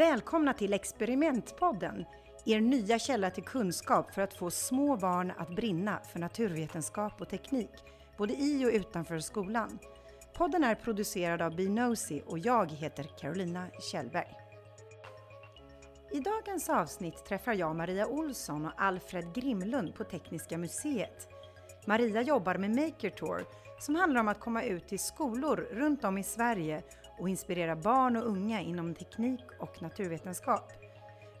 Välkomna 0.00 0.54
till 0.54 0.72
Experimentpodden, 0.72 2.04
er 2.46 2.60
nya 2.60 2.98
källa 2.98 3.30
till 3.30 3.44
kunskap 3.44 4.14
för 4.14 4.22
att 4.22 4.34
få 4.34 4.50
små 4.50 4.96
barn 4.96 5.32
att 5.36 5.48
brinna 5.56 6.00
för 6.12 6.18
naturvetenskap 6.18 7.20
och 7.20 7.28
teknik, 7.28 7.70
både 8.18 8.34
i 8.34 8.64
och 8.66 8.70
utanför 8.72 9.18
skolan. 9.18 9.78
Podden 10.40 10.64
är 10.64 10.74
producerad 10.74 11.42
av 11.42 11.56
Binosi 11.56 12.22
och 12.26 12.38
jag 12.38 12.70
heter 12.70 13.04
Carolina 13.18 13.66
Kjellberg. 13.92 14.36
I 16.12 16.20
dagens 16.20 16.68
avsnitt 16.68 17.24
träffar 17.24 17.52
jag 17.52 17.76
Maria 17.76 18.06
Olsson 18.06 18.66
och 18.66 18.72
Alfred 18.76 19.34
Grimlund 19.34 19.94
på 19.94 20.04
Tekniska 20.04 20.58
museet. 20.58 21.28
Maria 21.86 22.22
jobbar 22.22 22.54
med 22.54 22.70
Maker 22.70 23.10
Tour 23.10 23.44
som 23.80 23.94
handlar 23.94 24.20
om 24.20 24.28
att 24.28 24.40
komma 24.40 24.62
ut 24.62 24.88
till 24.88 24.98
skolor 24.98 25.56
runt 25.56 26.04
om 26.04 26.18
i 26.18 26.24
Sverige 26.24 26.82
och 27.18 27.28
inspirera 27.28 27.76
barn 27.76 28.16
och 28.16 28.26
unga 28.26 28.60
inom 28.60 28.94
teknik 28.94 29.44
och 29.58 29.82
naturvetenskap. 29.82 30.72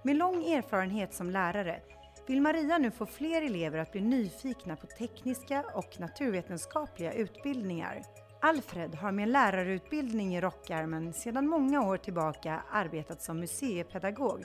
Med 0.04 0.16
lång 0.16 0.44
erfarenhet 0.44 1.14
som 1.14 1.30
lärare 1.30 1.80
vill 2.26 2.42
Maria 2.42 2.78
nu 2.78 2.90
få 2.90 3.06
fler 3.06 3.42
elever 3.42 3.78
att 3.78 3.92
bli 3.92 4.00
nyfikna 4.00 4.76
på 4.76 4.86
tekniska 4.86 5.64
och 5.74 6.00
naturvetenskapliga 6.00 7.12
utbildningar. 7.12 8.02
Alfred 8.42 8.94
har 8.94 9.12
med 9.12 9.28
lärarutbildning 9.28 10.36
i 10.36 10.40
rockärmen 10.40 11.12
sedan 11.12 11.48
många 11.48 11.82
år 11.82 11.96
tillbaka 11.96 12.62
arbetat 12.70 13.22
som 13.22 13.40
museipedagog, 13.40 14.44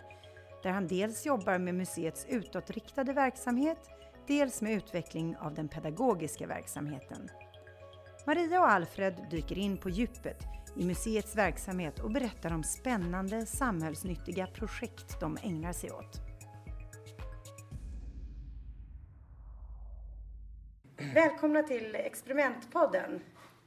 där 0.64 0.70
han 0.70 0.88
dels 0.88 1.26
jobbar 1.26 1.58
med 1.58 1.76
museets 1.76 2.26
utåtriktade 2.30 3.14
verksamhet, 3.14 3.78
dels 4.28 4.62
med 4.62 4.74
utveckling 4.74 5.38
av 5.38 5.54
den 5.54 5.68
pedagogiska 5.68 6.48
verksamheten. 6.48 7.30
Maria 8.26 8.60
och 8.60 8.72
Alfred 8.72 9.28
dyker 9.32 9.58
in 9.58 9.78
på 9.78 9.90
djupet 9.90 10.44
i 10.76 10.86
museets 10.86 11.36
verksamhet 11.36 12.00
och 12.00 12.12
berättar 12.12 12.54
om 12.54 12.64
spännande 12.64 13.46
samhällsnyttiga 13.46 14.48
projekt 14.48 15.20
de 15.20 15.38
ägnar 15.44 15.74
sig 15.74 15.92
åt. 15.92 16.22
Välkomna 21.14 21.64
till 21.64 21.96
Experimentpodden. 21.96 23.22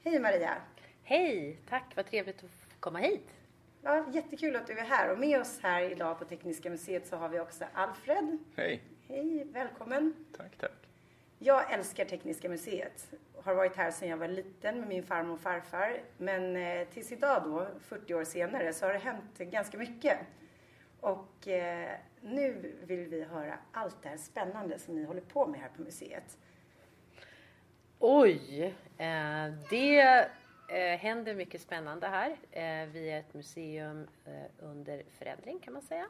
Hej 0.08 0.20
Maria! 0.20 0.56
Hej! 1.02 1.58
Tack, 1.68 1.92
vad 1.96 2.06
trevligt 2.06 2.44
att 2.44 2.50
få 2.50 2.80
komma 2.80 2.98
hit. 2.98 3.28
Ja, 3.82 4.04
jättekul 4.12 4.56
att 4.56 4.66
du 4.66 4.72
är 4.72 4.84
här 4.84 5.12
och 5.12 5.18
med 5.18 5.40
oss 5.40 5.60
här 5.62 5.82
idag 5.82 6.18
på 6.18 6.24
Tekniska 6.24 6.70
museet 6.70 7.06
så 7.06 7.16
har 7.16 7.28
vi 7.28 7.40
också 7.40 7.64
Alfred. 7.72 8.38
Hej! 8.56 8.82
Hej, 9.08 9.44
välkommen! 9.44 10.14
Tack, 10.36 10.56
tack. 10.58 10.88
Jag 11.38 11.72
älskar 11.72 12.04
Tekniska 12.04 12.48
museet. 12.48 13.10
Har 13.42 13.54
varit 13.54 13.76
här 13.76 13.90
sedan 13.90 14.08
jag 14.08 14.16
var 14.16 14.28
liten 14.28 14.80
med 14.80 14.88
min 14.88 15.02
farmor 15.02 15.34
och 15.34 15.40
farfar. 15.40 16.00
Men 16.16 16.56
eh, 16.56 16.88
tills 16.88 17.12
idag 17.12 17.42
då, 17.44 17.68
40 17.80 18.14
år 18.14 18.24
senare, 18.24 18.72
så 18.72 18.86
har 18.86 18.92
det 18.92 18.98
hänt 18.98 19.38
ganska 19.38 19.78
mycket. 19.78 20.18
Och 21.00 21.48
eh, 21.48 21.90
nu 22.20 22.74
vill 22.82 23.08
vi 23.08 23.24
höra 23.24 23.58
allt 23.72 24.02
det 24.02 24.08
här 24.08 24.16
spännande 24.16 24.78
som 24.78 24.94
ni 24.94 25.04
håller 25.04 25.20
på 25.20 25.46
med 25.46 25.60
här 25.60 25.70
på 25.76 25.82
museet. 25.82 26.38
Oj! 27.98 28.74
Eh, 28.98 29.52
det 29.70 30.00
eh, 30.68 30.98
händer 30.98 31.34
mycket 31.34 31.60
spännande 31.60 32.06
här. 32.06 32.30
Eh, 32.50 32.88
vi 32.92 33.10
är 33.10 33.20
ett 33.20 33.34
museum 33.34 34.06
under 34.58 35.02
förändring 35.18 35.58
kan 35.58 35.72
man 35.72 35.82
säga. 35.82 36.06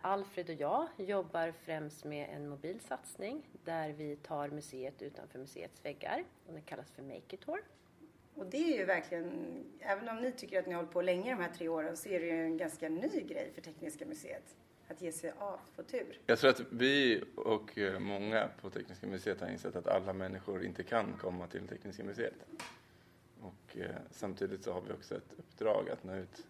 Alfred 0.00 0.48
och 0.50 0.54
jag 0.54 0.88
jobbar 0.96 1.52
främst 1.62 2.04
med 2.04 2.28
en 2.34 2.48
mobil 2.48 2.80
satsning 2.80 3.42
där 3.64 3.88
vi 3.88 4.16
tar 4.16 4.48
museet 4.48 5.02
utanför 5.02 5.38
museets 5.38 5.84
väggar. 5.84 6.24
Den 6.46 6.62
kallas 6.62 6.90
för 6.90 7.02
Make 7.02 7.34
It 7.34 7.40
Tour. 7.40 7.62
Och 8.34 8.46
det 8.46 8.56
är 8.56 8.78
ju 8.78 8.84
verkligen, 8.84 9.64
även 9.80 10.08
om 10.08 10.16
ni 10.16 10.32
tycker 10.32 10.58
att 10.58 10.66
ni 10.66 10.72
har 10.72 10.80
hållit 10.80 10.92
på 10.92 11.02
länge 11.02 11.30
de 11.30 11.42
här 11.42 11.50
tre 11.50 11.68
åren, 11.68 11.96
så 11.96 12.08
är 12.08 12.20
det 12.20 12.26
ju 12.26 12.44
en 12.44 12.56
ganska 12.56 12.88
ny 12.88 13.20
grej 13.20 13.50
för 13.54 13.60
Tekniska 13.60 14.06
museet. 14.06 14.56
Att 14.92 15.02
ge 15.02 15.12
sig 15.12 15.32
av 15.38 15.58
på 15.76 15.82
tur. 15.82 16.18
Jag 16.26 16.38
tror 16.38 16.50
att 16.50 16.60
vi 16.70 17.24
och 17.36 17.78
eh, 17.78 17.98
många 17.98 18.48
på 18.60 18.70
Tekniska 18.70 19.06
museet 19.06 19.40
har 19.40 19.48
insett 19.48 19.76
att 19.76 19.86
alla 19.86 20.12
människor 20.12 20.64
inte 20.64 20.82
kan 20.82 21.12
komma 21.20 21.46
till 21.46 21.68
Tekniska 21.68 22.04
museet. 22.04 22.34
Och 23.40 23.76
eh, 23.76 23.96
samtidigt 24.10 24.64
så 24.64 24.72
har 24.72 24.80
vi 24.80 24.92
också 24.92 25.16
ett 25.16 25.34
uppdrag 25.38 25.90
att 25.90 26.04
nå 26.04 26.14
ut 26.14 26.46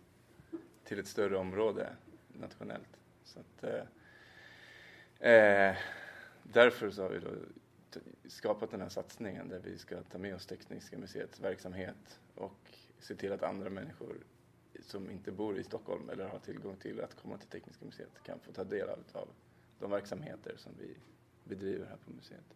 till 0.84 0.98
ett 0.98 1.06
större 1.06 1.36
område 1.36 1.88
nationellt. 2.28 2.98
Så 3.24 3.40
att, 3.40 3.64
eh, 3.64 5.32
eh, 5.32 5.76
därför 6.42 6.90
så 6.90 7.02
har 7.02 7.10
vi 7.10 7.18
då 7.18 7.30
skapat 8.28 8.70
den 8.70 8.80
här 8.80 8.88
satsningen 8.88 9.48
där 9.48 9.60
vi 9.64 9.78
ska 9.78 10.02
ta 10.02 10.18
med 10.18 10.34
oss 10.34 10.46
Tekniska 10.46 10.98
museets 10.98 11.40
verksamhet 11.40 12.20
och 12.34 12.74
se 12.98 13.14
till 13.14 13.32
att 13.32 13.42
andra 13.42 13.70
människor 13.70 14.16
som 14.80 15.10
inte 15.10 15.32
bor 15.32 15.58
i 15.58 15.64
Stockholm 15.64 16.10
eller 16.10 16.28
har 16.28 16.38
tillgång 16.38 16.76
till 16.76 17.00
att 17.00 17.22
komma 17.22 17.38
till 17.38 17.48
Tekniska 17.48 17.84
museet 17.84 18.22
kan 18.24 18.38
få 18.40 18.52
ta 18.52 18.64
del 18.64 18.88
av 19.12 19.28
de 19.78 19.90
verksamheter 19.90 20.54
som 20.56 20.72
vi 20.78 20.94
bedriver 21.44 21.86
här 21.86 21.96
på 21.96 22.10
museet. 22.10 22.54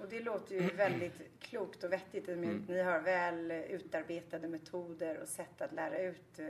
Och 0.00 0.08
det 0.08 0.20
låter 0.20 0.54
ju 0.54 0.76
väldigt 0.76 1.40
klokt 1.40 1.84
och 1.84 1.92
vettigt. 1.92 2.28
Mm. 2.28 2.64
Ni 2.68 2.82
har 2.82 3.00
väl 3.00 3.50
utarbetade 3.50 4.48
metoder 4.48 5.18
och 5.18 5.28
sätt 5.28 5.60
att 5.60 5.72
lära 5.72 5.98
ut 5.98 6.38
eh, 6.38 6.48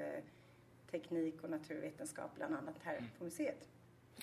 teknik 0.91 1.43
och 1.43 1.51
naturvetenskap 1.51 2.31
bland 2.37 2.55
annat 2.55 2.77
här 2.83 2.97
mm. 2.97 3.11
på 3.19 3.25
museet. 3.25 3.69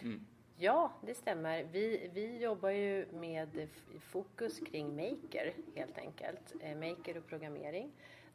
Mm. 0.01 0.25
Ja, 0.57 0.93
det 1.05 1.13
stämmer. 1.13 1.63
Vi, 1.71 2.09
vi 2.13 2.37
jobbar 2.37 2.69
ju 2.69 3.05
med 3.11 3.67
fokus 3.99 4.59
kring 4.59 4.95
maker 4.95 5.53
helt 5.75 5.97
enkelt. 5.97 6.55
Eh, 6.61 6.77
maker 6.77 7.17
och 7.17 7.27
programmering. 7.27 7.91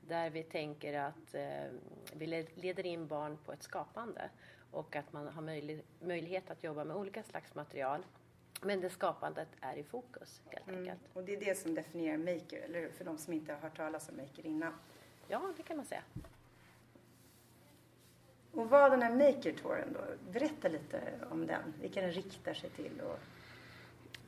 Där 0.08 0.30
vi 0.30 0.42
tänker 0.42 0.98
att 0.98 1.34
eh, 1.34 1.70
vi 2.12 2.46
leder 2.54 2.86
in 2.86 3.06
barn 3.06 3.38
på 3.44 3.52
ett 3.52 3.62
skapande 3.62 4.30
och 4.70 4.96
att 4.96 5.12
man 5.12 5.28
har 5.28 5.42
möjlig, 5.42 5.82
möjlighet 6.00 6.50
att 6.50 6.64
jobba 6.64 6.84
med 6.84 6.96
olika 6.96 7.22
slags 7.22 7.54
material. 7.54 8.06
Men 8.62 8.80
det 8.80 8.90
skapandet 8.90 9.48
är 9.60 9.76
i 9.76 9.82
fokus 9.82 10.42
helt 10.46 10.68
mm. 10.68 10.80
enkelt. 10.80 11.00
Och 11.12 11.24
det 11.24 11.32
är 11.32 11.40
det 11.40 11.58
som 11.58 11.74
definierar 11.74 12.16
maker, 12.16 12.60
eller 12.64 12.80
hur? 12.80 12.90
För 12.90 13.04
de 13.04 13.18
som 13.18 13.32
inte 13.32 13.52
har 13.52 13.60
hört 13.60 13.76
talas 13.76 14.08
om 14.08 14.16
maker 14.16 14.46
innan. 14.46 14.72
Ja, 15.28 15.52
det 15.56 15.62
kan 15.62 15.76
man 15.76 15.86
säga. 15.86 16.02
Och 18.52 18.70
vad 18.70 18.90
den 18.90 19.02
här 19.02 19.14
Maker 19.14 19.52
Touren 19.52 19.92
då? 19.92 20.00
Berätta 20.32 20.68
lite 20.68 21.00
om 21.30 21.46
den. 21.46 21.74
Vilka 21.80 22.00
den 22.00 22.12
riktar 22.12 22.54
sig 22.54 22.70
till 22.70 23.00
och... 23.00 23.18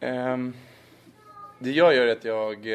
Um, 0.01 0.55
det 1.59 1.71
jag 1.71 1.95
gör 1.95 2.07
är 2.07 2.13
att 2.13 2.25
jag 2.25 2.67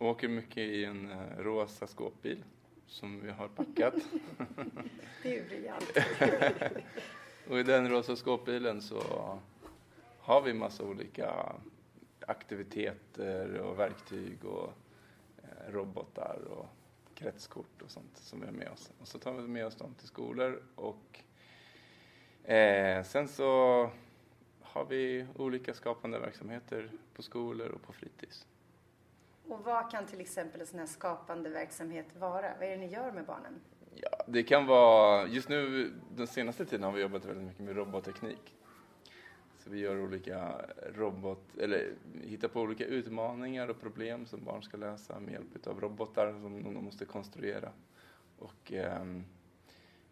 uh, 0.00 0.06
åker 0.06 0.28
mycket 0.28 0.58
i 0.58 0.84
en 0.84 1.10
uh, 1.10 1.38
rosa 1.38 1.86
skåpbil 1.86 2.44
som 2.86 3.20
vi 3.20 3.30
har 3.30 3.48
packat. 3.48 3.94
det 5.22 5.38
är 5.38 5.44
briljant. 5.44 5.92
och 7.48 7.58
i 7.58 7.62
den 7.62 7.88
rosa 7.88 8.16
skåpbilen 8.16 8.82
så 8.82 9.02
har 10.18 10.42
vi 10.42 10.54
massa 10.54 10.84
olika 10.84 11.52
aktiviteter 12.20 13.54
och 13.54 13.78
verktyg 13.78 14.44
och 14.44 14.72
uh, 15.38 15.72
robotar 15.72 16.38
och 16.50 16.66
kretskort 17.20 17.82
och 17.82 17.90
sånt 17.90 18.16
som 18.16 18.40
vi 18.40 18.46
har 18.46 18.52
med 18.52 18.68
oss. 18.68 18.92
Och 18.98 19.08
så 19.08 19.18
tar 19.18 19.32
vi 19.32 19.48
med 19.48 19.66
oss 19.66 19.76
dem 19.76 19.94
till 19.94 20.08
skolor 20.08 20.62
och 20.74 21.20
eh, 22.50 23.04
sen 23.04 23.28
så 23.28 23.90
har 24.60 24.84
vi 24.84 25.26
olika 25.36 25.74
skapande 25.74 26.18
verksamheter 26.18 26.90
på 27.14 27.22
skolor 27.22 27.68
och 27.68 27.82
på 27.82 27.92
fritids. 27.92 28.46
Och 29.50 29.64
vad 29.64 29.90
kan 29.90 30.06
till 30.06 30.20
exempel 30.20 30.60
en 30.60 30.66
sån 30.66 30.78
här 30.78 30.86
skapande 30.86 31.50
verksamhet 31.50 32.06
vara? 32.18 32.54
Vad 32.58 32.68
är 32.68 32.70
det 32.70 32.76
ni 32.76 32.86
gör 32.86 33.12
med 33.12 33.24
barnen? 33.24 33.60
Ja, 33.94 34.24
det 34.26 34.42
kan 34.42 34.66
vara, 34.66 35.26
just 35.26 35.48
nu 35.48 35.92
den 36.16 36.26
senaste 36.26 36.66
tiden 36.66 36.84
har 36.84 36.92
vi 36.92 37.00
jobbat 37.00 37.24
väldigt 37.24 37.44
mycket 37.44 37.64
med 37.64 37.76
robotteknik. 37.76 38.56
Så 39.58 39.70
vi 39.70 39.78
gör 39.78 40.00
olika 40.00 40.66
robot, 40.94 41.56
eller 41.58 41.92
hittar 42.22 42.48
på 42.48 42.60
olika 42.60 42.84
utmaningar 42.84 43.68
och 43.68 43.80
problem 43.80 44.26
som 44.26 44.44
barn 44.44 44.62
ska 44.62 44.76
lösa 44.76 45.20
med 45.20 45.32
hjälp 45.32 45.66
av 45.66 45.80
robotar 45.80 46.32
som 46.32 46.74
de 46.74 46.84
måste 46.84 47.04
konstruera 47.04 47.72
och 48.38 48.72
eh, 48.72 49.04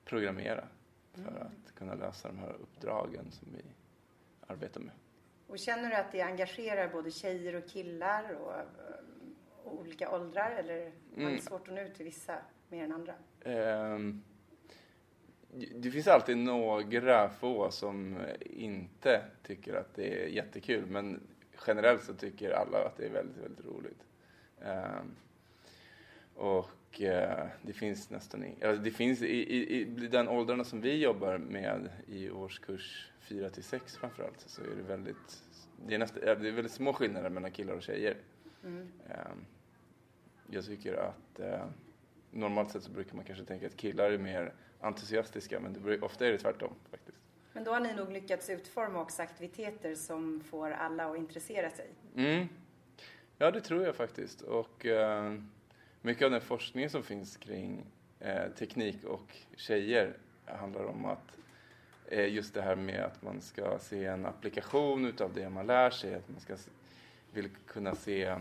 programmera 0.04 0.64
för 1.12 1.20
mm. 1.20 1.42
att 1.42 1.74
kunna 1.74 1.94
lösa 1.94 2.28
de 2.28 2.38
här 2.38 2.56
uppdragen 2.62 3.30
som 3.30 3.48
vi 3.52 3.62
arbetar 4.46 4.80
med. 4.80 4.94
Och 5.46 5.58
känner 5.58 5.90
du 5.90 5.96
att 5.96 6.12
det 6.12 6.22
engagerar 6.22 6.88
både 6.88 7.10
tjejer 7.10 7.54
och 7.54 7.68
killar 7.68 8.34
och, 8.34 8.52
olika 9.72 10.10
åldrar 10.10 10.50
eller 10.50 10.84
har 10.84 10.90
det 11.14 11.22
mm. 11.22 11.38
svårt 11.38 11.68
att 11.68 11.74
nå 11.74 11.80
ut 11.80 11.94
till 11.94 12.04
vissa 12.04 12.38
mer 12.68 12.84
än 12.84 12.92
andra? 12.92 13.14
Um, 13.94 14.24
det 15.74 15.90
finns 15.90 16.08
alltid 16.08 16.36
några 16.36 17.28
få 17.28 17.70
som 17.70 18.18
inte 18.40 19.24
tycker 19.42 19.74
att 19.74 19.94
det 19.94 20.24
är 20.24 20.26
jättekul 20.26 20.86
men 20.86 21.20
generellt 21.66 22.04
så 22.04 22.14
tycker 22.14 22.50
alla 22.50 22.78
att 22.78 22.96
det 22.96 23.06
är 23.06 23.10
väldigt, 23.10 23.44
väldigt 23.44 23.66
roligt. 23.66 24.04
Um, 24.60 25.16
Och 26.38 27.02
eh, 27.02 27.46
det 27.62 27.72
finns 27.72 28.10
nästan 28.10 28.44
i, 28.44 28.64
alltså 28.64 28.82
det 28.82 28.90
finns 28.90 29.22
i, 29.22 29.26
i, 29.26 29.80
i 29.80 29.84
den 29.84 30.28
åldrarna 30.28 30.64
som 30.64 30.80
vi 30.80 30.96
jobbar 30.96 31.38
med 31.38 31.88
i 32.06 32.30
årskurs 32.30 33.12
4 33.20 33.50
till 33.50 33.64
6 33.64 33.96
framförallt 33.96 34.40
så 34.40 34.62
är 34.62 34.76
det 34.76 34.82
väldigt, 34.82 35.42
det 35.86 35.94
är, 35.94 35.98
nästan, 35.98 36.20
det 36.20 36.30
är 36.30 36.52
väldigt 36.52 36.72
små 36.72 36.92
skillnader 36.92 37.30
mellan 37.30 37.50
killar 37.50 37.74
och 37.74 37.82
tjejer. 37.82 38.16
Mm. 38.64 38.88
Eh, 39.08 39.32
jag 40.50 40.64
tycker 40.64 40.94
att 40.94 41.40
eh, 41.40 41.66
normalt 42.30 42.70
sett 42.70 42.82
så 42.82 42.90
brukar 42.90 43.16
man 43.16 43.24
kanske 43.24 43.44
tänka 43.44 43.66
att 43.66 43.76
killar 43.76 44.10
är 44.10 44.18
mer 44.18 44.52
entusiastiska 44.80 45.60
men 45.60 45.72
det, 45.72 46.00
ofta 46.00 46.26
är 46.26 46.32
det 46.32 46.38
tvärtom 46.38 46.74
faktiskt. 46.90 47.18
Men 47.52 47.64
då 47.64 47.72
har 47.72 47.80
ni 47.80 47.94
nog 47.94 48.12
lyckats 48.12 48.50
utforma 48.50 49.00
också 49.00 49.22
aktiviteter 49.22 49.94
som 49.94 50.40
får 50.40 50.70
alla 50.70 51.10
att 51.10 51.16
intressera 51.16 51.70
sig? 51.70 51.90
Mm. 52.16 52.48
Ja, 53.38 53.50
det 53.50 53.60
tror 53.60 53.84
jag 53.84 53.96
faktiskt. 53.96 54.40
Och 54.40 54.86
eh, 54.86 55.34
mycket 56.02 56.24
av 56.24 56.30
den 56.30 56.40
forskning 56.40 56.90
som 56.90 57.02
finns 57.02 57.36
kring 57.36 57.86
eh, 58.20 58.48
teknik 58.58 59.04
och 59.04 59.36
tjejer 59.56 60.16
handlar 60.44 60.84
om 60.84 61.04
att 61.04 61.38
eh, 62.06 62.34
just 62.34 62.54
det 62.54 62.62
här 62.62 62.76
med 62.76 63.04
att 63.04 63.22
man 63.22 63.40
ska 63.40 63.78
se 63.78 64.04
en 64.04 64.26
applikation 64.26 65.06
utav 65.06 65.34
det 65.34 65.50
man 65.50 65.66
lär 65.66 65.90
sig, 65.90 66.14
att 66.14 66.28
man 66.28 66.40
ska 66.40 66.56
vill 67.32 67.48
kunna 67.66 67.94
se 67.94 68.36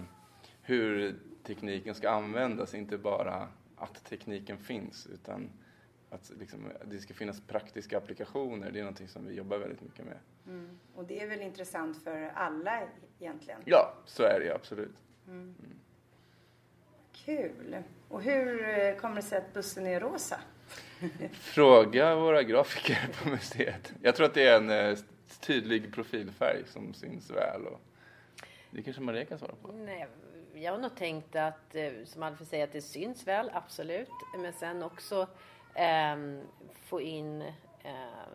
hur 0.67 1.15
tekniken 1.43 1.95
ska 1.95 2.09
användas, 2.09 2.73
inte 2.73 2.97
bara 2.97 3.47
att 3.75 4.05
tekniken 4.05 4.57
finns 4.57 5.07
utan 5.07 5.49
att 6.09 6.31
liksom, 6.39 6.59
det 6.85 6.99
ska 6.99 7.13
finnas 7.13 7.41
praktiska 7.41 7.97
applikationer. 7.97 8.71
Det 8.71 8.79
är 8.79 8.83
någonting 8.83 9.07
som 9.07 9.27
vi 9.27 9.33
jobbar 9.33 9.57
väldigt 9.57 9.81
mycket 9.81 10.05
med. 10.05 10.17
Mm. 10.47 10.79
Och 10.95 11.05
det 11.05 11.23
är 11.23 11.27
väl 11.27 11.41
intressant 11.41 12.03
för 12.03 12.31
alla 12.35 12.83
egentligen? 13.19 13.61
Ja, 13.65 13.93
så 14.05 14.23
är 14.23 14.39
det 14.39 14.55
absolut. 14.55 14.95
Mm. 15.27 15.39
Mm. 15.39 15.79
Kul! 17.13 17.83
Och 18.07 18.21
hur 18.21 18.69
eh, 18.79 18.95
kommer 18.95 19.15
det 19.15 19.21
sig 19.21 19.37
att 19.37 19.53
bussen 19.53 19.87
är 19.87 19.99
rosa? 19.99 20.39
Fråga 21.31 22.15
våra 22.15 22.43
grafiker 22.43 23.09
på 23.23 23.29
museet. 23.29 23.93
Jag 24.01 24.15
tror 24.15 24.25
att 24.25 24.33
det 24.33 24.47
är 24.47 24.57
en 24.57 24.69
eh, 24.69 24.97
tydlig 25.39 25.93
profilfärg 25.93 26.63
som 26.65 26.93
syns 26.93 27.31
väl. 27.31 27.65
Och 27.65 27.81
det 28.71 28.83
kanske 28.83 29.01
Maria 29.01 29.25
kan 29.25 29.39
svara 29.39 29.55
på? 29.61 29.71
Nej, 29.71 30.07
jag 30.61 30.71
har 30.71 30.79
nog 30.79 30.95
tänkt 30.95 31.35
att, 31.35 31.75
eh, 31.75 31.91
som 32.05 32.23
Alfred 32.23 32.47
säger, 32.47 32.63
att 32.63 32.71
det 32.71 32.81
syns 32.81 33.27
väl, 33.27 33.51
absolut. 33.53 34.09
Men 34.37 34.53
sen 34.53 34.83
också 34.83 35.27
eh, 35.75 36.17
få 36.71 37.01
in 37.01 37.41
eh, 37.83 38.27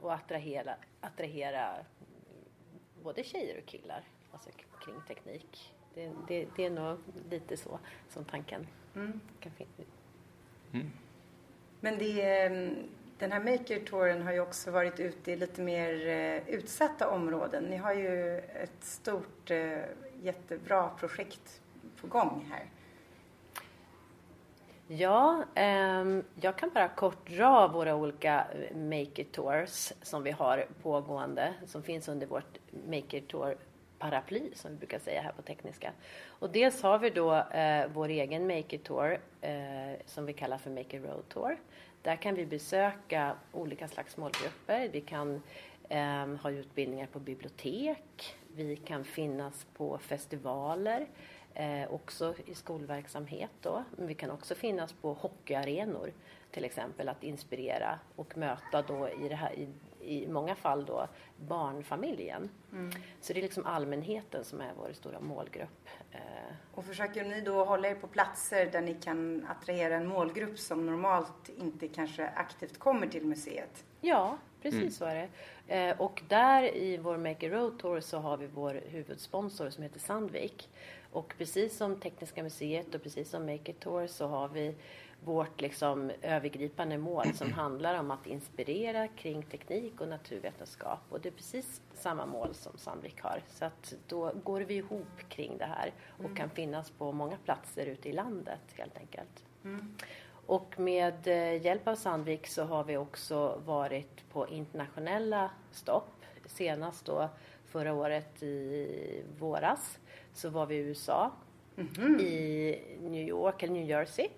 och 0.00 0.12
attrahera, 0.14 0.74
attrahera 1.00 1.74
både 3.02 3.24
tjejer 3.24 3.58
och 3.58 3.66
killar 3.66 4.04
alltså 4.32 4.50
kring 4.84 5.00
teknik. 5.08 5.74
Det, 5.94 6.12
det, 6.28 6.48
det 6.56 6.64
är 6.64 6.70
nog 6.70 6.98
lite 7.30 7.56
så 7.56 7.78
som 8.08 8.24
tanken 8.24 8.66
mm. 8.94 9.20
kan 9.40 9.52
finnas. 9.52 9.72
Mm. 10.72 10.90
Men 11.80 11.98
det, 11.98 12.44
ehm, 12.44 12.76
den 13.18 13.32
här 13.32 13.40
Maker-touren 13.40 14.22
har 14.22 14.32
ju 14.32 14.40
också 14.40 14.70
varit 14.70 15.00
ute 15.00 15.32
i 15.32 15.36
lite 15.36 15.62
mer 15.62 16.08
eh, 16.08 16.54
utsatta 16.54 17.08
områden. 17.08 17.64
Ni 17.64 17.76
har 17.76 17.94
ju 17.94 18.38
ett 18.38 18.84
stort, 18.84 19.50
eh, 19.50 19.78
jättebra 20.22 20.88
projekt 20.88 21.60
på 22.00 22.06
gång 22.06 22.50
här. 22.52 22.64
Ja, 24.86 25.44
eh, 25.54 26.22
jag 26.40 26.56
kan 26.56 26.70
bara 26.74 26.88
kort 26.88 27.30
dra 27.30 27.68
våra 27.68 27.94
olika 27.94 28.46
eh, 28.52 28.76
Maker 28.76 29.24
Tours 29.24 29.92
som 30.02 30.22
vi 30.22 30.30
har 30.30 30.66
pågående, 30.82 31.54
som 31.66 31.82
finns 31.82 32.08
under 32.08 32.26
vårt 32.26 32.58
Maker 32.86 33.20
Tour 33.20 33.56
paraply 33.98 34.50
som 34.54 34.70
vi 34.70 34.76
brukar 34.76 34.98
säga 34.98 35.22
här 35.22 35.32
på 35.32 35.42
tekniska. 35.42 35.92
Och 36.26 36.50
dels 36.50 36.82
har 36.82 36.98
vi 36.98 37.10
då 37.10 37.34
eh, 37.34 37.86
vår 37.94 38.08
egen 38.08 38.46
Maker 38.46 38.78
Tour 38.78 39.18
eh, 39.40 39.52
som 40.06 40.26
vi 40.26 40.32
kallar 40.32 40.58
för 40.58 40.70
Maker 40.70 41.00
Road 41.00 41.28
Tour. 41.28 41.56
Där 42.02 42.16
kan 42.16 42.34
vi 42.34 42.46
besöka 42.46 43.36
olika 43.52 43.88
slags 43.88 44.16
målgrupper. 44.16 44.88
Vi 44.88 45.00
kan 45.00 45.42
eh, 45.88 46.26
ha 46.26 46.50
utbildningar 46.50 47.06
på 47.06 47.18
bibliotek. 47.18 48.36
Vi 48.56 48.76
kan 48.76 49.04
finnas 49.04 49.66
på 49.76 49.98
festivaler 49.98 51.06
eh, 51.54 51.90
också 51.90 52.34
i 52.46 52.54
skolverksamhet 52.54 53.50
då. 53.62 53.84
Men 53.96 54.06
vi 54.06 54.14
kan 54.14 54.30
också 54.30 54.54
finnas 54.54 54.92
på 54.92 55.12
hockeyarenor 55.12 56.12
till 56.50 56.64
exempel 56.64 57.08
att 57.08 57.22
inspirera 57.22 57.98
och 58.16 58.36
möta 58.36 58.82
då 58.82 59.08
i, 59.08 59.28
det 59.28 59.34
här, 59.34 59.52
i, 59.52 59.68
i 60.08 60.26
många 60.26 60.54
fall 60.54 60.84
då 60.84 61.08
barnfamiljen. 61.36 62.50
Mm. 62.72 62.90
Så 63.20 63.32
det 63.32 63.40
är 63.40 63.42
liksom 63.42 63.66
allmänheten 63.66 64.44
som 64.44 64.60
är 64.60 64.72
vår 64.78 64.92
stora 64.92 65.20
målgrupp. 65.20 65.88
Eh. 66.12 66.20
Och 66.74 66.84
försöker 66.84 67.24
ni 67.24 67.40
då 67.40 67.64
hålla 67.64 67.88
er 67.88 67.94
på 67.94 68.06
platser 68.06 68.66
där 68.66 68.80
ni 68.80 68.94
kan 68.94 69.46
attrahera 69.48 69.96
en 69.96 70.06
målgrupp 70.06 70.58
som 70.58 70.86
normalt 70.86 71.48
inte 71.56 71.88
kanske 71.88 72.28
aktivt 72.28 72.78
kommer 72.78 73.06
till 73.06 73.26
museet? 73.26 73.84
Ja, 74.00 74.38
precis 74.62 74.80
mm. 74.80 74.90
så 74.90 75.04
är 75.04 75.14
det. 75.14 75.28
Eh, 75.74 76.00
och 76.00 76.22
där 76.28 76.76
i 76.76 76.96
vår 76.96 77.16
Maker 77.16 77.50
Road 77.50 77.78
Tour 77.78 78.00
så 78.00 78.18
har 78.18 78.36
vi 78.36 78.46
vår 78.46 78.80
huvudsponsor 78.86 79.70
som 79.70 79.82
heter 79.82 80.00
Sandvik. 80.00 80.68
Och 81.12 81.34
precis 81.38 81.76
som 81.76 81.96
Tekniska 82.00 82.42
museet 82.42 82.94
och 82.94 83.02
precis 83.02 83.30
som 83.30 83.46
Make 83.46 83.70
It 83.70 83.80
Tour 83.80 84.06
så 84.06 84.26
har 84.26 84.48
vi 84.48 84.74
vårt 85.24 85.60
liksom 85.60 86.10
övergripande 86.22 86.98
mål 86.98 87.34
som 87.34 87.52
handlar 87.52 88.00
om 88.00 88.10
att 88.10 88.26
inspirera 88.26 89.08
kring 89.08 89.42
teknik 89.42 90.00
och 90.00 90.08
naturvetenskap. 90.08 91.00
Och 91.08 91.20
det 91.20 91.28
är 91.28 91.32
precis 91.32 91.80
samma 91.94 92.26
mål 92.26 92.54
som 92.54 92.78
Sandvik 92.78 93.22
har. 93.22 93.42
Så 93.48 93.64
att 93.64 93.94
då 94.06 94.32
går 94.44 94.60
vi 94.60 94.74
ihop 94.74 95.18
kring 95.28 95.58
det 95.58 95.64
här 95.64 95.92
och 96.08 96.24
mm. 96.24 96.36
kan 96.36 96.50
finnas 96.50 96.90
på 96.90 97.12
många 97.12 97.36
platser 97.44 97.86
ute 97.86 98.08
i 98.08 98.12
landet 98.12 98.60
helt 98.74 98.98
enkelt. 98.98 99.44
Mm. 99.64 99.94
Och 100.46 100.80
med 100.80 101.26
eh, 101.26 101.62
hjälp 101.62 101.88
av 101.88 101.94
Sandvik 101.94 102.46
så 102.46 102.64
har 102.64 102.84
vi 102.84 102.96
också 102.96 103.60
varit 103.64 104.28
på 104.32 104.48
internationella 104.48 105.50
stopp. 105.70 106.24
Senast 106.46 107.04
då 107.04 107.28
förra 107.64 107.94
året 107.94 108.42
i 108.42 109.22
våras 109.38 109.98
så 110.32 110.50
var 110.50 110.66
vi 110.66 110.74
i 110.74 110.78
USA, 110.78 111.32
mm 111.76 111.88
-hmm. 111.88 112.20
i 112.20 112.80
New 113.00 113.28
York 113.28 113.62
eller 113.62 113.72
New 113.72 113.88
Jersey 113.88 114.28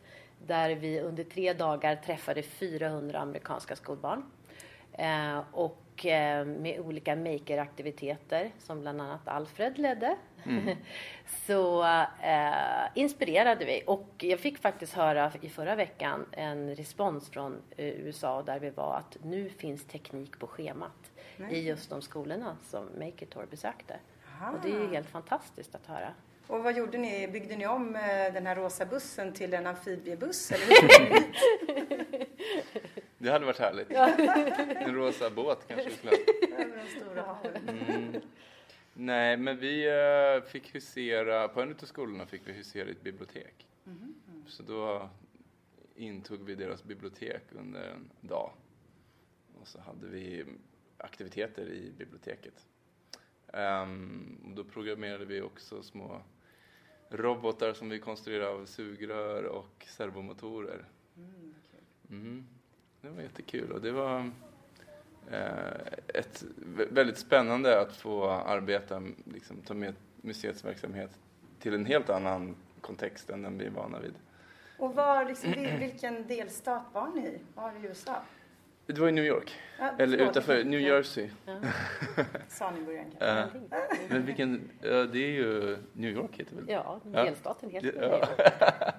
där 0.46 0.70
vi 0.70 1.00
under 1.00 1.24
tre 1.24 1.52
dagar 1.52 1.96
träffade 1.96 2.42
400 2.42 3.18
amerikanska 3.18 3.76
skolbarn. 3.76 4.22
Eh, 4.92 5.42
och 5.52 6.06
eh, 6.06 6.44
med 6.44 6.80
olika 6.80 7.16
makeraktiviteter 7.16 8.50
som 8.58 8.80
bland 8.80 9.00
annat 9.00 9.28
Alfred 9.28 9.78
ledde. 9.78 10.16
Mm. 10.44 10.76
så 11.46 11.84
eh, 12.22 12.88
inspirerade 12.94 13.64
vi 13.64 13.82
och 13.86 14.08
jag 14.18 14.40
fick 14.40 14.58
faktiskt 14.58 14.92
höra 14.92 15.32
i 15.40 15.48
förra 15.48 15.74
veckan 15.74 16.26
en 16.32 16.74
respons 16.74 17.30
från 17.30 17.62
eh, 17.76 17.86
USA 17.86 18.42
där 18.42 18.58
vi 18.58 18.70
var 18.70 18.96
att 18.96 19.16
nu 19.22 19.48
finns 19.48 19.84
teknik 19.84 20.38
på 20.38 20.46
schemat 20.46 21.10
mm. 21.36 21.50
i 21.50 21.60
just 21.60 21.90
de 21.90 22.02
skolorna 22.02 22.56
som 22.62 22.84
Maker 22.98 23.46
besökte. 23.50 23.96
Aha. 24.40 24.52
Och 24.52 24.58
det 24.62 24.68
är 24.68 24.88
helt 24.88 25.08
fantastiskt 25.08 25.74
att 25.74 25.86
höra. 25.86 26.14
Och 26.50 26.62
vad 26.62 26.76
gjorde 26.76 26.98
ni? 26.98 27.28
Byggde 27.28 27.56
ni 27.56 27.66
om 27.66 27.96
eh, 27.96 28.32
den 28.32 28.46
här 28.46 28.56
rosa 28.56 28.86
bussen 28.86 29.32
till 29.32 29.54
en 29.54 29.66
amfibiebuss? 29.66 30.52
Eller 30.52 30.66
det 33.18 33.30
hade 33.30 33.44
varit 33.44 33.58
härligt. 33.58 33.90
en 34.86 34.94
rosa 34.94 35.30
båt 35.30 35.64
kanske. 35.68 35.90
Över 36.58 36.84
de 36.84 37.00
stora 37.00 37.22
haven. 37.22 37.68
Mm. 37.68 38.22
Nej, 38.94 39.36
men 39.36 39.58
vi 39.58 39.90
uh, 39.90 40.42
fick 40.42 40.74
husera, 40.74 41.48
på 41.48 41.60
en 41.60 41.70
av 41.70 41.86
skolorna 41.86 42.26
fick 42.26 42.42
vi 42.44 42.52
husera 42.52 42.88
i 42.88 42.90
ett 42.90 43.02
bibliotek. 43.02 43.66
Mm. 43.86 44.14
Så 44.46 44.62
då 44.62 45.10
intog 45.94 46.44
vi 46.44 46.54
deras 46.54 46.84
bibliotek 46.84 47.42
under 47.50 47.82
en 47.82 48.10
dag. 48.20 48.52
Och 49.60 49.68
så 49.68 49.80
hade 49.80 50.06
vi 50.06 50.44
aktiviteter 50.96 51.68
i 51.68 51.92
biblioteket. 51.98 52.66
Um, 53.52 54.54
då 54.56 54.64
programmerade 54.64 55.24
vi 55.24 55.40
också 55.40 55.82
små 55.82 56.22
robotar 57.10 57.72
som 57.72 57.88
vi 57.88 57.98
konstruerar 57.98 58.46
av 58.46 58.66
sugrör 58.66 59.44
och 59.44 59.86
servomotorer. 59.88 60.84
Mm, 61.16 61.54
mm. 62.10 62.46
Det 63.00 63.08
var 63.08 63.22
jättekul 63.22 63.72
och 63.72 63.80
det 63.80 63.92
var 63.92 64.30
eh, 65.30 65.76
ett, 66.08 66.44
väldigt 66.90 67.18
spännande 67.18 67.80
att 67.80 67.96
få 67.96 68.30
arbeta, 68.30 69.02
liksom, 69.24 69.56
ta 69.62 69.74
med 69.74 69.94
museets 70.16 70.64
verksamhet 70.64 71.10
till 71.58 71.74
en 71.74 71.86
helt 71.86 72.10
annan 72.10 72.56
kontext 72.80 73.30
än 73.30 73.42
den 73.42 73.58
vi 73.58 73.66
är 73.66 73.70
vana 73.70 74.00
vid. 74.00 74.14
Och 74.78 74.94
var, 74.94 75.24
liksom, 75.24 75.52
vilken 75.78 76.26
delstat 76.26 76.82
var 76.92 77.08
ni 77.08 77.20
i? 77.20 77.38
Var 77.54 77.72
i 77.72 77.86
USA? 77.86 78.16
Det 78.92 79.00
var 79.00 79.08
i 79.08 79.12
New 79.12 79.24
York. 79.24 79.58
Ja, 79.78 79.90
Eller 79.98 80.18
utanför 80.18 80.64
New 80.64 80.80
Jersey. 80.80 81.28
Ja. 81.46 81.54
Sa 82.48 82.70
ni 82.70 82.80
början 82.80 83.04
kanske? 83.18 83.58
Men 84.08 84.26
vilken, 84.26 84.70
det 84.80 85.18
är 85.18 85.30
ju 85.30 85.76
New 85.92 86.10
York 86.10 86.36
heter 86.40 86.56
väl? 86.56 86.64
Ja, 86.68 87.00
delstaten 87.04 87.70
heter 87.70 87.94
ja. 88.00 88.28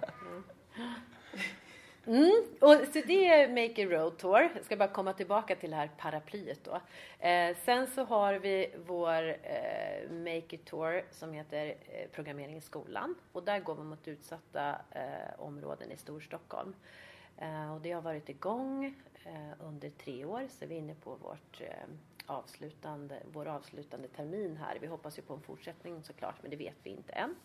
Mm, 2.05 2.43
och 2.60 2.75
så 2.93 3.01
det 3.07 3.27
är 3.27 3.48
Make 3.48 3.83
a 3.83 3.89
Road 3.89 4.17
Tour. 4.17 4.50
Jag 4.55 4.65
ska 4.65 4.77
bara 4.77 4.89
komma 4.89 5.13
tillbaka 5.13 5.55
till 5.55 5.69
det 5.69 5.75
här 5.75 5.89
paraplyet 5.98 6.60
då. 6.63 6.81
Eh, 7.27 7.55
sen 7.65 7.88
så 7.88 8.03
har 8.03 8.33
vi 8.33 8.67
vår 8.86 9.29
eh, 9.29 10.12
Make 10.12 10.55
a 10.55 10.60
Tour 10.65 11.03
som 11.12 11.33
heter 11.33 11.65
eh, 11.65 12.10
Programmering 12.12 12.57
i 12.57 12.62
skolan. 12.62 13.15
Och 13.31 13.43
där 13.43 13.60
går 13.60 13.75
vi 13.75 13.83
mot 13.83 14.07
utsatta 14.07 14.75
eh, 14.91 15.39
områden 15.39 15.91
i 15.91 15.98
Storstockholm. 15.98 16.74
Eh, 17.38 17.74
och 17.74 17.81
det 17.81 17.91
har 17.91 18.01
varit 18.01 18.29
igång 18.29 18.95
under 19.59 19.89
tre 19.89 20.25
år 20.25 20.47
så 20.49 20.65
vi 20.65 20.75
är 20.75 20.79
inne 20.79 20.95
på 20.95 21.15
vårt 21.15 21.61
avslutande, 22.25 23.23
vår 23.33 23.47
avslutande 23.47 24.07
termin 24.07 24.57
här. 24.57 24.77
Vi 24.81 24.87
hoppas 24.87 25.17
ju 25.17 25.21
på 25.21 25.33
en 25.33 25.41
fortsättning 25.41 26.03
såklart 26.03 26.35
men 26.41 26.51
det 26.51 26.57
vet 26.57 26.75
vi 26.83 26.89
inte 26.89 27.13
än. 27.13 27.35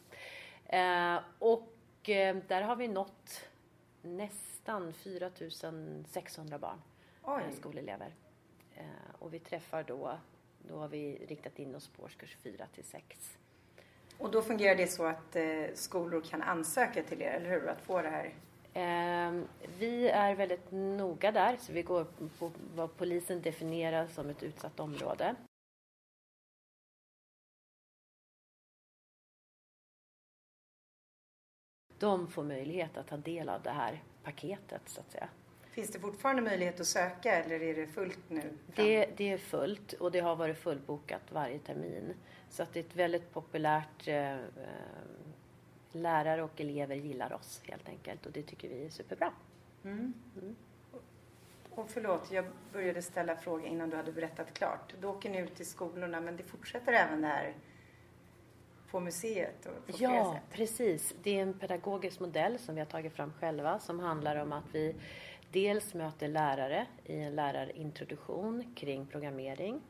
och 1.38 1.72
där 2.48 2.62
har 2.62 2.76
vi 2.76 2.88
nått 2.88 3.48
nästan 4.06 4.92
4600 4.92 6.58
barn, 6.58 6.82
Oj. 7.22 7.42
Eh, 7.48 7.54
skolelever. 7.54 8.14
Eh, 8.74 8.84
och 9.18 9.34
vi 9.34 9.38
träffar 9.38 9.82
då, 9.82 10.18
då 10.68 10.78
har 10.78 10.88
vi 10.88 11.26
riktat 11.28 11.58
in 11.58 11.74
oss 11.74 11.88
på 11.88 12.02
årskurs 12.02 12.36
4 12.42 12.66
till 12.74 12.84
6. 12.84 13.38
Och 14.18 14.30
då 14.30 14.42
fungerar 14.42 14.76
det 14.76 14.86
så 14.86 15.04
att 15.04 15.36
eh, 15.36 15.64
skolor 15.74 16.20
kan 16.20 16.42
ansöka 16.42 17.02
till 17.02 17.22
er, 17.22 17.30
eller 17.30 17.50
hur? 17.50 17.68
Att 17.68 17.80
få 17.80 18.02
det 18.02 18.08
här? 18.08 18.34
Vi 19.78 20.08
är 20.08 20.34
väldigt 20.34 20.70
noga 20.70 21.32
där, 21.32 21.56
så 21.60 21.72
vi 21.72 21.82
går 21.82 22.06
på 22.38 22.50
vad 22.74 22.96
polisen 22.96 23.42
definierar 23.42 24.06
som 24.06 24.30
ett 24.30 24.42
utsatt 24.42 24.80
område. 24.80 25.36
de 31.98 32.28
får 32.28 32.44
möjlighet 32.44 32.96
att 32.96 33.08
ta 33.08 33.16
del 33.16 33.48
av 33.48 33.62
det 33.62 33.70
här 33.70 34.02
paketet 34.22 34.82
så 34.86 35.00
att 35.00 35.10
säga. 35.10 35.28
Finns 35.70 35.90
det 35.90 35.98
fortfarande 35.98 36.42
möjlighet 36.42 36.80
att 36.80 36.86
söka 36.86 37.32
eller 37.32 37.62
är 37.62 37.74
det 37.74 37.86
fullt 37.86 38.30
nu? 38.30 38.58
Det, 38.74 39.10
det, 39.16 39.32
är 39.32 39.38
fullt 39.38 39.92
och 39.92 40.12
det 40.12 40.20
har 40.20 40.36
varit 40.36 40.58
fullbokat 40.58 41.22
varje 41.32 41.58
termin. 41.58 42.14
Så 42.50 42.62
att 42.62 42.72
det 42.72 42.80
är 42.80 42.84
ett 42.84 42.96
väldigt 42.96 43.32
populärt 43.32 44.08
eh, 44.08 44.32
eh, 44.32 44.38
Lärare 46.02 46.42
och 46.42 46.60
elever 46.60 46.96
gillar 46.96 47.32
oss 47.32 47.62
helt 47.64 47.88
enkelt 47.88 48.26
och 48.26 48.32
det 48.32 48.42
tycker 48.42 48.68
vi 48.68 48.86
är 48.86 48.90
superbra. 48.90 49.32
Mm. 49.84 50.14
Mm. 50.36 50.56
Och 51.70 51.90
förlåt, 51.90 52.30
jag 52.30 52.44
började 52.72 53.02
ställa 53.02 53.36
frågor 53.36 53.66
innan 53.66 53.90
du 53.90 53.96
hade 53.96 54.12
berättat 54.12 54.54
klart. 54.54 54.94
Då 55.00 55.08
åker 55.08 55.30
ni 55.30 55.38
ut 55.38 55.54
till 55.54 55.66
skolorna 55.66 56.20
men 56.20 56.36
det 56.36 56.42
fortsätter 56.42 56.92
även 56.92 57.22
där 57.22 57.54
på 58.90 59.00
museet? 59.00 59.66
Och 59.66 60.00
ja, 60.00 60.38
precis. 60.50 61.14
Det 61.22 61.38
är 61.38 61.42
en 61.42 61.58
pedagogisk 61.58 62.20
modell 62.20 62.58
som 62.58 62.74
vi 62.74 62.80
har 62.80 62.86
tagit 62.86 63.12
fram 63.12 63.32
själva 63.32 63.78
som 63.78 64.00
handlar 64.00 64.36
om 64.36 64.52
att 64.52 64.64
vi 64.72 64.94
dels 65.52 65.94
möter 65.94 66.28
lärare 66.28 66.86
i 67.04 67.20
en 67.20 67.34
lärarintroduktion 67.34 68.74
kring 68.74 69.06
programmering. 69.06 69.80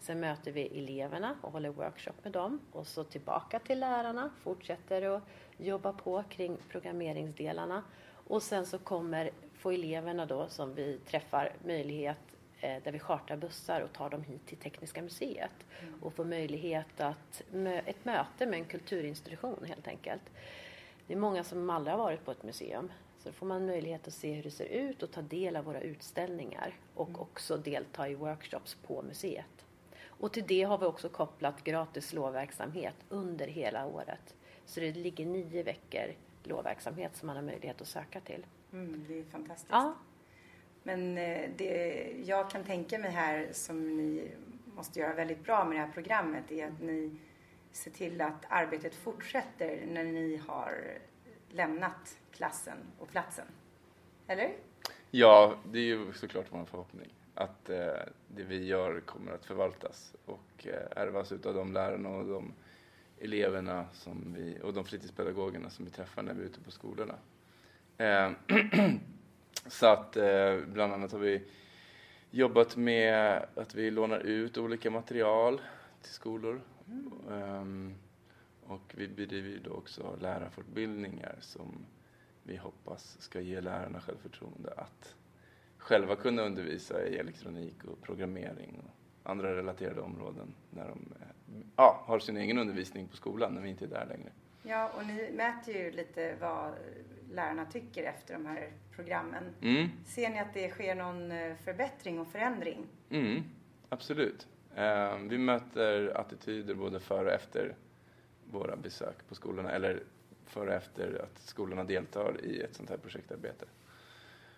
Sen 0.00 0.20
möter 0.20 0.52
vi 0.52 0.78
eleverna 0.78 1.36
och 1.40 1.52
håller 1.52 1.68
workshop 1.68 2.12
med 2.22 2.32
dem 2.32 2.60
och 2.72 2.86
så 2.86 3.04
tillbaka 3.04 3.58
till 3.58 3.80
lärarna, 3.80 4.30
fortsätter 4.42 5.16
att 5.16 5.22
jobba 5.56 5.92
på 5.92 6.24
kring 6.28 6.56
programmeringsdelarna 6.68 7.82
och 8.26 8.42
sen 8.42 8.66
så 8.66 8.78
kommer, 8.78 9.30
får 9.54 9.72
eleverna 9.72 10.26
då 10.26 10.48
som 10.48 10.74
vi 10.74 10.98
träffar 10.98 11.52
möjlighet 11.64 12.34
Eh, 12.64 12.82
där 12.82 12.92
vi 12.92 12.98
chartrar 12.98 13.36
bussar 13.36 13.80
och 13.80 13.92
tar 13.92 14.10
dem 14.10 14.22
hit 14.22 14.46
till 14.46 14.58
Tekniska 14.58 15.02
museet 15.02 15.50
mm. 15.80 16.02
och 16.02 16.14
får 16.14 16.24
möjlighet 16.24 17.00
att 17.00 17.42
ett 17.86 18.04
möte 18.04 18.46
med 18.46 18.58
en 18.58 18.64
kulturinstitution 18.64 19.64
helt 19.68 19.88
enkelt. 19.88 20.22
Det 21.06 21.12
är 21.12 21.18
många 21.18 21.44
som 21.44 21.70
aldrig 21.70 21.92
har 21.96 22.04
varit 22.04 22.24
på 22.24 22.30
ett 22.30 22.42
museum 22.42 22.92
så 23.18 23.28
då 23.28 23.32
får 23.32 23.46
man 23.46 23.66
möjlighet 23.66 24.08
att 24.08 24.14
se 24.14 24.32
hur 24.32 24.42
det 24.42 24.50
ser 24.50 24.64
ut 24.64 25.02
och 25.02 25.10
ta 25.10 25.22
del 25.22 25.56
av 25.56 25.64
våra 25.64 25.80
utställningar 25.80 26.74
och 26.94 27.08
mm. 27.08 27.20
också 27.20 27.56
delta 27.56 28.08
i 28.08 28.14
workshops 28.14 28.74
på 28.74 29.02
museet. 29.02 29.66
Och 30.06 30.32
till 30.32 30.46
det 30.46 30.62
har 30.62 30.78
vi 30.78 30.86
också 30.86 31.08
kopplat 31.08 31.64
gratis 31.64 32.12
lovverksamhet 32.12 32.96
under 33.08 33.46
hela 33.46 33.86
året. 33.86 34.34
Så 34.66 34.80
det 34.80 34.92
ligger 34.92 35.26
nio 35.26 35.62
veckor 35.62 36.14
lovverksamhet 36.42 37.16
som 37.16 37.26
man 37.26 37.36
har 37.36 37.42
möjlighet 37.42 37.80
att 37.80 37.88
söka 37.88 38.20
till. 38.20 38.46
Mm, 38.72 39.04
det 39.08 39.18
är 39.18 39.24
fantastiskt. 39.24 39.72
Ja, 39.72 39.94
men 40.82 41.18
eh, 41.18 41.50
det 41.56 42.12
jag 42.24 42.50
kan 42.50 42.64
tänka 42.64 42.98
mig 42.98 43.10
här 43.10 43.48
som 43.52 43.96
ni 43.96 44.30
måste 44.76 45.00
göra 45.00 45.14
väldigt 45.14 45.44
bra 45.44 45.64
med 45.64 45.76
det 45.76 45.80
här 45.80 45.92
programmet 45.92 46.52
är 46.52 46.66
att 46.66 46.82
ni 46.82 47.16
ser 47.72 47.90
till 47.90 48.20
att 48.20 48.44
arbetet 48.48 48.94
fortsätter 48.94 49.86
när 49.86 50.04
ni 50.04 50.36
har 50.36 50.98
lämnat 51.50 52.18
klassen 52.32 52.78
och 52.98 53.08
platsen. 53.08 53.46
Eller? 54.26 54.52
Ja, 55.10 55.56
det 55.72 55.78
är 55.78 55.82
ju 55.82 56.12
såklart 56.12 56.46
vår 56.50 56.64
förhoppning 56.64 57.14
att 57.34 57.70
eh, 57.70 57.76
det 58.28 58.42
vi 58.42 58.64
gör 58.64 59.00
kommer 59.00 59.32
att 59.32 59.44
förvaltas 59.44 60.14
och 60.24 60.66
eh, 60.66 61.02
ärvas 61.02 61.32
av 61.32 61.54
de 61.54 61.72
lärarna 61.72 62.08
och 62.08 62.26
de 62.26 62.52
eleverna 63.20 63.86
som 63.92 64.34
vi, 64.36 64.58
och 64.62 64.74
de 64.74 64.84
fritidspedagogerna 64.84 65.70
som 65.70 65.84
vi 65.84 65.90
träffar 65.90 66.22
när 66.22 66.34
vi 66.34 66.40
är 66.40 66.46
ute 66.46 66.60
på 66.60 66.70
skolorna. 66.70 67.14
Eh, 67.98 68.30
Så 69.66 69.86
att 69.86 70.16
eh, 70.16 70.56
bland 70.66 70.92
annat 70.92 71.12
har 71.12 71.18
vi 71.18 71.42
jobbat 72.30 72.76
med 72.76 73.46
att 73.54 73.74
vi 73.74 73.90
lånar 73.90 74.18
ut 74.20 74.58
olika 74.58 74.90
material 74.90 75.60
till 76.02 76.12
skolor. 76.12 76.60
Mm. 76.88 77.12
Um, 77.28 77.94
och 78.66 78.94
vi 78.94 79.08
bedriver 79.08 79.60
då 79.64 79.70
också 79.70 80.18
lärarfortbildningar 80.20 81.36
som 81.40 81.86
vi 82.42 82.56
hoppas 82.56 83.16
ska 83.20 83.40
ge 83.40 83.60
lärarna 83.60 84.00
självförtroende 84.00 84.72
att 84.76 85.14
själva 85.78 86.16
kunna 86.16 86.42
undervisa 86.42 87.06
i 87.06 87.16
elektronik 87.16 87.84
och 87.84 88.02
programmering 88.02 88.82
och 88.84 89.30
andra 89.30 89.56
relaterade 89.56 90.00
områden 90.00 90.54
när 90.70 90.88
de 90.88 91.12
eh, 91.20 91.26
ja, 91.76 92.02
har 92.06 92.18
sin 92.18 92.36
egen 92.36 92.58
undervisning 92.58 93.08
på 93.08 93.16
skolan 93.16 93.54
när 93.54 93.60
vi 93.60 93.68
inte 93.68 93.84
är 93.84 93.88
där 93.88 94.06
längre. 94.06 94.30
Ja, 94.62 94.90
och 94.96 95.06
ni 95.06 95.30
mäter 95.32 95.74
ju 95.74 95.90
lite 95.90 96.36
vad 96.40 96.72
lärarna 97.32 97.66
tycker 97.66 98.04
efter 98.04 98.34
de 98.34 98.46
här 98.46 98.72
programmen. 98.96 99.44
Mm. 99.60 99.88
Ser 100.04 100.30
ni 100.30 100.38
att 100.38 100.54
det 100.54 100.70
sker 100.70 100.94
någon 100.94 101.30
eh, 101.30 101.56
förbättring 101.56 102.18
och 102.20 102.28
förändring? 102.28 102.86
Mm, 103.10 103.42
absolut. 103.88 104.46
Eh, 104.76 105.18
vi 105.18 105.38
möter 105.38 106.16
attityder 106.16 106.74
både 106.74 107.00
före 107.00 107.26
och 107.26 107.32
efter 107.32 107.76
våra 108.50 108.76
besök 108.76 109.28
på 109.28 109.34
skolorna 109.34 109.70
eller 109.70 110.02
före 110.46 110.68
och 110.68 110.76
efter 110.76 111.22
att 111.22 111.38
skolorna 111.38 111.84
deltar 111.84 112.44
i 112.44 112.60
ett 112.60 112.74
sånt 112.74 112.90
här 112.90 112.96
projektarbete. 112.96 113.66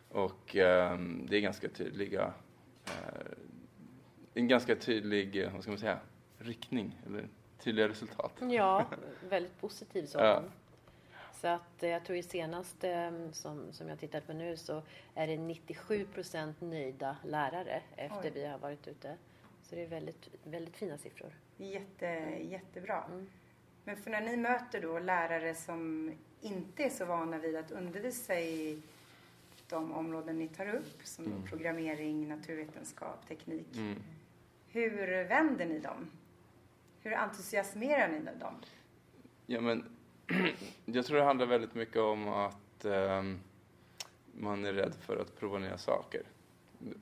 Och 0.09 0.57
eh, 0.57 0.99
det 0.99 1.37
är 1.37 1.41
ganska 1.41 1.69
tydliga, 1.69 2.33
eh, 2.85 3.33
en 4.35 4.49
ganska 4.49 4.77
tydlig, 4.77 5.51
vad 5.53 5.63
ska 5.63 5.71
man 5.71 5.79
säga, 5.79 5.99
riktning 6.39 6.99
eller 7.07 7.29
tydliga 7.59 7.89
resultat. 7.89 8.33
Ja, 8.41 8.87
väldigt 9.29 9.61
positiv 9.61 10.07
sådan. 10.07 10.27
Ja. 10.27 10.43
Så 11.33 11.49
att 11.49 11.83
eh, 11.83 11.91
jag 11.91 12.05
tror 12.05 12.19
i 12.19 12.23
senaste 12.23 12.91
mm, 12.91 13.33
som, 13.33 13.73
som 13.73 13.89
jag 13.89 13.99
tittat 13.99 14.27
på 14.27 14.33
nu 14.33 14.57
så 14.57 14.83
är 15.15 15.27
det 15.27 15.37
97 15.37 16.05
procent 16.05 16.61
nöjda 16.61 17.17
lärare 17.25 17.83
efter 17.97 18.25
Oj. 18.25 18.31
vi 18.35 18.47
har 18.47 18.59
varit 18.59 18.89
ute. 18.89 19.17
Så 19.63 19.75
det 19.75 19.83
är 19.83 19.87
väldigt, 19.87 20.29
väldigt 20.45 20.77
fina 20.77 20.99
siffror. 20.99 21.33
Jätte, 21.57 22.07
jättebra. 22.41 23.05
Mm. 23.05 23.27
Men 23.85 23.97
för 23.97 24.11
när 24.11 24.21
ni 24.21 24.37
möter 24.37 24.83
då 24.83 24.99
lärare 24.99 25.55
som 25.55 26.13
inte 26.41 26.83
är 26.83 26.91
så 26.91 27.05
vana 27.05 27.39
vid 27.39 27.57
att 27.57 27.71
undervisa 27.71 28.41
i 28.41 28.83
de 29.69 29.93
områden 29.93 30.39
ni 30.39 30.49
tar 30.49 30.75
upp 30.75 31.01
som 31.05 31.25
mm. 31.25 31.43
programmering, 31.43 32.29
naturvetenskap, 32.29 33.29
teknik. 33.29 33.77
Mm. 33.77 34.03
Hur 34.69 35.25
vänder 35.25 35.67
ni 35.67 35.79
dem? 35.79 36.11
Hur 37.07 37.15
entusiasmerar 37.15 38.09
ni 38.09 38.21
dem? 38.41 38.55
Ja, 39.47 39.61
men 39.61 39.85
jag 40.85 41.07
tror 41.07 41.19
det 41.19 41.25
handlar 41.25 41.47
väldigt 41.47 41.75
mycket 41.75 41.97
om 41.97 42.29
att 42.29 42.85
um, 42.85 43.41
man 44.33 44.65
är 44.65 44.73
rädd 44.73 44.95
för 44.95 45.17
att 45.17 45.39
prova 45.39 45.59
nya 45.59 45.79
saker. 45.79 46.23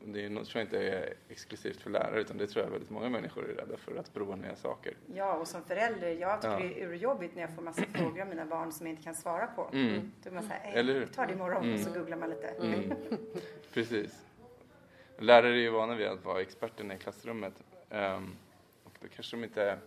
Det 0.04 0.24
är 0.24 0.30
något, 0.30 0.48
tror 0.48 0.60
jag 0.60 0.66
inte 0.66 0.78
är 0.78 1.14
exklusivt 1.28 1.80
för 1.80 1.90
lärare 1.90 2.20
utan 2.20 2.38
det 2.38 2.46
tror 2.46 2.64
jag 2.64 2.70
väldigt 2.70 2.90
många 2.90 3.08
människor 3.08 3.50
är 3.50 3.54
rädda 3.54 3.76
för, 3.76 3.96
att 3.96 4.14
prova 4.14 4.36
nya 4.36 4.56
saker. 4.56 4.96
Ja, 5.14 5.34
och 5.34 5.48
som 5.48 5.64
förälder, 5.64 6.08
jag 6.08 6.42
tycker 6.42 6.52
ja. 6.52 6.58
det 6.58 6.82
är 6.82 6.88
urjobbigt 6.88 7.34
när 7.34 7.42
jag 7.42 7.54
får 7.54 7.62
massa 7.62 7.82
frågor 7.82 8.22
av 8.22 8.28
mina 8.28 8.46
barn 8.46 8.72
som 8.72 8.86
jag 8.86 8.92
inte 8.92 9.02
kan 9.02 9.14
svara 9.14 9.46
på. 9.46 9.70
Mm. 9.72 10.12
Då 10.22 10.30
man 10.30 10.42
säger, 10.42 10.76
Eller 10.76 10.94
hur? 10.94 11.06
ta 11.06 11.26
det 11.26 11.32
imorgon 11.32 11.62
mm. 11.64 11.74
och 11.74 11.80
så 11.80 11.90
googlar 11.90 12.16
man 12.16 12.30
lite. 12.30 12.48
Mm. 12.48 12.92
Precis. 13.72 14.24
Lärare 15.18 15.54
är 15.54 15.60
ju 15.60 15.70
vana 15.70 15.94
vid 15.94 16.06
att 16.06 16.24
vara 16.24 16.40
experterna 16.40 16.94
i 16.94 16.98
klassrummet 16.98 17.64
um, 17.90 18.36
och 18.84 18.98
då 19.00 19.08
kanske 19.14 19.36
de 19.36 19.44
inte 19.44 19.78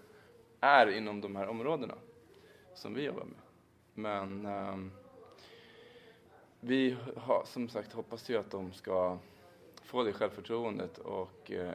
är 0.60 0.88
inom 0.88 1.22
de 1.22 1.36
här 1.36 1.48
områdena 1.48 1.96
som 2.74 2.94
vi 2.94 3.04
jobbar 3.04 3.26
med. 3.26 3.40
Men 3.94 4.46
um, 4.46 4.92
vi 6.60 6.98
har 7.18 7.44
som 7.46 7.70
sagt 7.70 7.94
hoppas 7.94 8.30
ju 8.30 8.38
att 8.38 8.52
de 8.52 8.74
ska 8.74 9.18
få 9.84 10.04
det 10.04 10.14
självförtroendet 10.14 10.98
och 10.98 11.52
uh, 11.54 11.72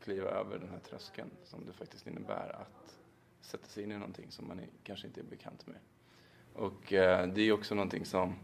kliva 0.00 0.30
över 0.30 0.58
den 0.58 0.68
här 0.68 0.78
tröskeln 0.78 1.30
som 1.44 1.66
det 1.66 1.72
faktiskt 1.72 2.06
innebär 2.06 2.56
att 2.60 2.98
sätta 3.40 3.66
sig 3.66 3.84
in 3.84 3.92
i 3.92 3.98
någonting 3.98 4.30
som 4.30 4.48
man 4.48 4.58
är, 4.58 4.68
kanske 4.84 5.06
inte 5.06 5.20
är 5.20 5.24
bekant 5.24 5.66
med. 5.66 5.78
Och 6.54 6.92
uh, 6.92 7.34
det 7.34 7.40
är 7.40 7.52
också 7.52 7.74
någonting 7.74 8.04
som 8.04 8.34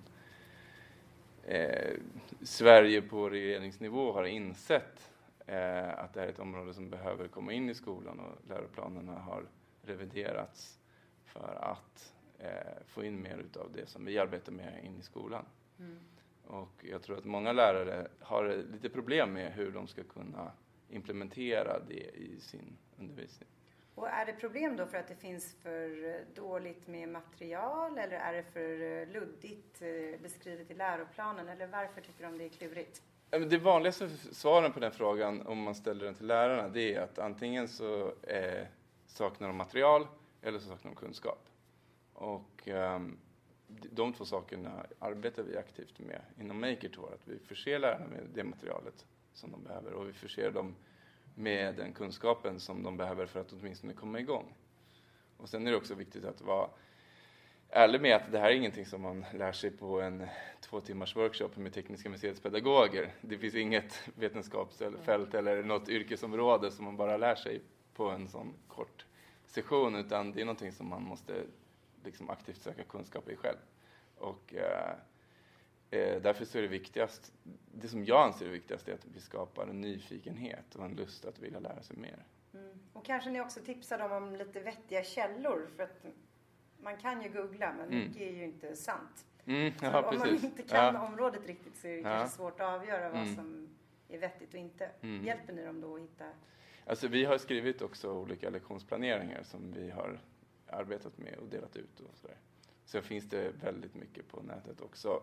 eh, 1.47 1.97
Sverige 2.43 3.03
på 3.03 3.31
regeringsnivå 3.31 4.13
har 4.13 4.25
insett 4.25 5.11
eh, 5.47 5.99
att 5.99 6.15
det 6.15 6.21
här 6.21 6.27
är 6.27 6.33
ett 6.33 6.39
område 6.39 6.75
som 6.75 6.91
behöver 6.91 7.29
komma 7.29 7.53
in 7.53 7.71
i 7.71 7.75
skolan 7.75 8.21
och 8.21 8.49
läroplanerna 8.49 9.19
har 9.19 9.45
reviderats 9.87 10.79
för 11.25 11.59
att 11.61 12.15
eh, 12.39 12.83
få 12.87 13.05
in 13.05 13.23
mer 13.23 13.39
utav 13.39 13.73
det 13.73 13.87
som 13.87 14.05
vi 14.05 14.19
arbetar 14.19 14.53
med 14.53 14.85
in 14.85 14.99
i 14.99 15.03
skolan. 15.03 15.45
Mm. 15.79 15.99
Och 16.47 16.85
jag 16.91 17.03
tror 17.03 17.19
att 17.19 17.25
många 17.25 17.53
lärare 17.53 18.09
har 18.21 18.65
lite 18.73 18.89
problem 18.89 19.33
med 19.33 19.53
hur 19.53 19.73
de 19.73 19.87
ska 19.87 20.05
kunna 20.05 20.53
implementera 20.89 21.81
det 21.89 22.17
i 22.17 22.41
sin 22.41 22.77
undervisning. 22.99 23.49
Och 23.95 24.09
är 24.09 24.27
det 24.27 24.33
problem 24.33 24.77
då 24.77 24.87
för 24.87 24.99
att 24.99 25.09
det 25.09 25.17
finns 25.17 25.57
för 25.63 26.21
dåligt 26.35 26.87
med 26.87 27.09
material 27.09 27.99
eller 27.99 28.17
är 28.17 28.33
det 28.33 28.43
för 28.43 29.07
luddigt 29.07 29.83
eh, 29.83 30.21
beskrivet 30.23 30.71
i 30.71 30.75
läroplanen 30.75 31.49
eller 31.49 31.67
varför 31.67 32.01
tycker 32.01 32.25
de 32.25 32.39
det 32.39 32.45
är 32.45 32.49
klurigt? 32.49 33.03
Det 33.31 33.59
vanligaste 33.59 34.09
svaren 34.11 34.73
på 34.73 34.81
den 34.81 34.93
frågan 34.93 35.47
om 35.47 35.59
man 35.59 35.75
ställer 35.75 36.05
den 36.05 36.15
till 36.15 36.27
lärarna 36.27 36.69
det 36.69 36.95
är 36.95 37.01
att 37.01 37.19
antingen 37.19 37.69
så 37.69 38.15
eh, 38.23 38.67
saknar 39.17 39.49
de 39.49 39.57
material 39.57 40.07
eller 40.43 40.59
så 40.59 40.69
saknar 40.69 40.91
de 40.91 40.97
kunskap. 40.97 41.49
Och 42.13 42.69
um, 42.69 43.19
de 43.69 44.13
två 44.13 44.25
sakerna 44.25 44.87
arbetar 44.99 45.43
vi 45.43 45.57
aktivt 45.57 45.99
med 45.99 46.21
inom 46.41 46.61
Makertour, 46.61 47.15
att 47.15 47.29
vi 47.29 47.39
förser 47.39 47.79
lärarna 47.79 48.07
med 48.07 48.27
det 48.35 48.45
materialet 48.45 49.07
som 49.33 49.51
de 49.51 49.65
behöver 49.65 49.93
och 49.93 50.09
vi 50.09 50.13
förser 50.13 50.51
dem 50.51 50.75
med 51.35 51.75
den 51.75 51.93
kunskapen 51.93 52.61
som 52.61 52.83
de 52.83 52.97
behöver 52.97 53.27
för 53.27 53.41
att 53.41 53.53
åtminstone 53.53 53.93
komma 53.93 54.21
igång. 54.21 54.55
Och 55.37 55.49
sen 55.49 55.67
är 55.67 55.71
det 55.71 55.77
också 55.77 55.95
viktigt 55.95 56.25
att 56.25 56.41
vara 56.41 56.69
ärlig 57.69 58.01
med 58.01 58.17
att 58.17 58.33
det 58.33 58.39
här 58.39 58.51
är 58.51 58.55
ingenting 58.55 58.87
som 58.87 59.03
man 59.03 59.25
lär 59.35 59.53
sig 59.53 59.71
på 59.71 60.01
en 60.01 60.27
två 60.61 60.81
timmars 60.81 61.17
workshop 61.17 61.51
med 61.55 61.73
Tekniska 61.73 62.09
museets 62.09 62.41
pedagoger. 62.41 63.13
Det 63.21 63.39
finns 63.39 63.55
inget 63.55 64.09
vetenskapsfält 64.15 65.35
eller 65.35 65.63
något 65.63 65.89
yrkesområde 65.89 66.71
som 66.71 66.85
man 66.85 66.97
bara 66.97 67.17
lär 67.17 67.35
sig 67.35 67.61
på 67.97 68.11
en 68.11 68.29
sån 68.29 68.55
kort 68.69 69.07
session 69.47 69.97
utan 69.97 70.33
det 70.33 70.41
är 70.41 70.45
någonting 70.45 70.73
som 70.73 70.89
man 70.89 71.03
måste 71.03 71.43
liksom 72.05 72.31
aktivt 72.31 72.63
söka 72.63 72.85
kunskap 72.85 73.29
i 73.29 73.37
själv. 73.37 73.59
Och 74.19 74.55
eh, 74.55 74.97
Eh, 75.91 76.23
därför 76.23 76.45
så 76.45 76.59
är 76.59 76.63
det 76.63 76.69
viktigast, 76.69 77.33
det 77.73 77.89
som 77.89 78.05
jag 78.05 78.23
anser 78.23 78.47
är 78.47 78.51
viktigast 78.51 78.89
är 78.89 78.95
att 78.95 79.07
vi 79.15 79.21
skapar 79.21 79.67
en 79.67 79.81
nyfikenhet 79.81 80.75
och 80.75 80.85
en 80.85 80.95
lust 80.95 81.25
att 81.25 81.39
vilja 81.39 81.61
lära 81.61 81.83
sig 81.83 81.97
mer. 81.97 82.25
Mm. 82.55 82.79
Och 82.93 83.05
kanske 83.05 83.31
ni 83.31 83.41
också 83.41 83.61
tipsar 83.61 83.99
dem 83.99 84.13
om 84.13 84.37
lite 84.37 84.61
vettiga 84.61 85.05
källor 85.05 85.69
för 85.77 85.83
att 85.83 86.05
man 86.81 86.97
kan 86.97 87.23
ju 87.23 87.29
googla 87.29 87.73
men 87.73 87.89
mm. 87.89 87.99
mycket 87.99 88.23
är 88.23 88.33
ju 88.33 88.45
inte 88.45 88.77
sant. 88.77 89.27
Mm, 89.47 89.73
ja, 89.81 90.11
om 90.11 90.19
man 90.19 90.29
inte 90.29 90.63
kan 90.63 90.95
ja. 90.95 91.07
området 91.07 91.47
riktigt 91.47 91.77
så 91.77 91.87
är 91.87 91.93
det 91.93 91.99
ja. 91.99 92.03
kanske 92.03 92.37
svårt 92.37 92.61
att 92.61 92.75
avgöra 92.75 93.09
vad 93.09 93.23
mm. 93.23 93.35
som 93.35 93.69
är 94.09 94.19
vettigt 94.19 94.55
och 94.55 94.61
inte. 94.61 94.91
Mm. 95.01 95.25
Hjälper 95.25 95.53
ni 95.53 95.65
dem 95.65 95.81
då 95.81 95.95
att 95.95 96.03
hitta? 96.03 96.25
Alltså 96.89 97.09
vi 97.09 97.25
har 97.25 97.39
skrivit 97.39 97.83
också 97.83 98.13
olika 98.13 98.51
lektionsplaneringar 98.51 99.43
som 99.43 99.73
vi 99.73 99.91
har 99.91 100.21
arbetat 100.67 101.19
med 101.19 101.35
och 101.39 101.49
delat 101.49 101.77
ut 101.77 102.01
och 102.01 102.17
sådär. 102.17 102.37
Sen 102.85 103.03
finns 103.03 103.29
det 103.29 103.53
väldigt 103.63 103.95
mycket 103.95 104.29
på 104.29 104.43
nätet 104.43 104.81
också. 104.81 105.23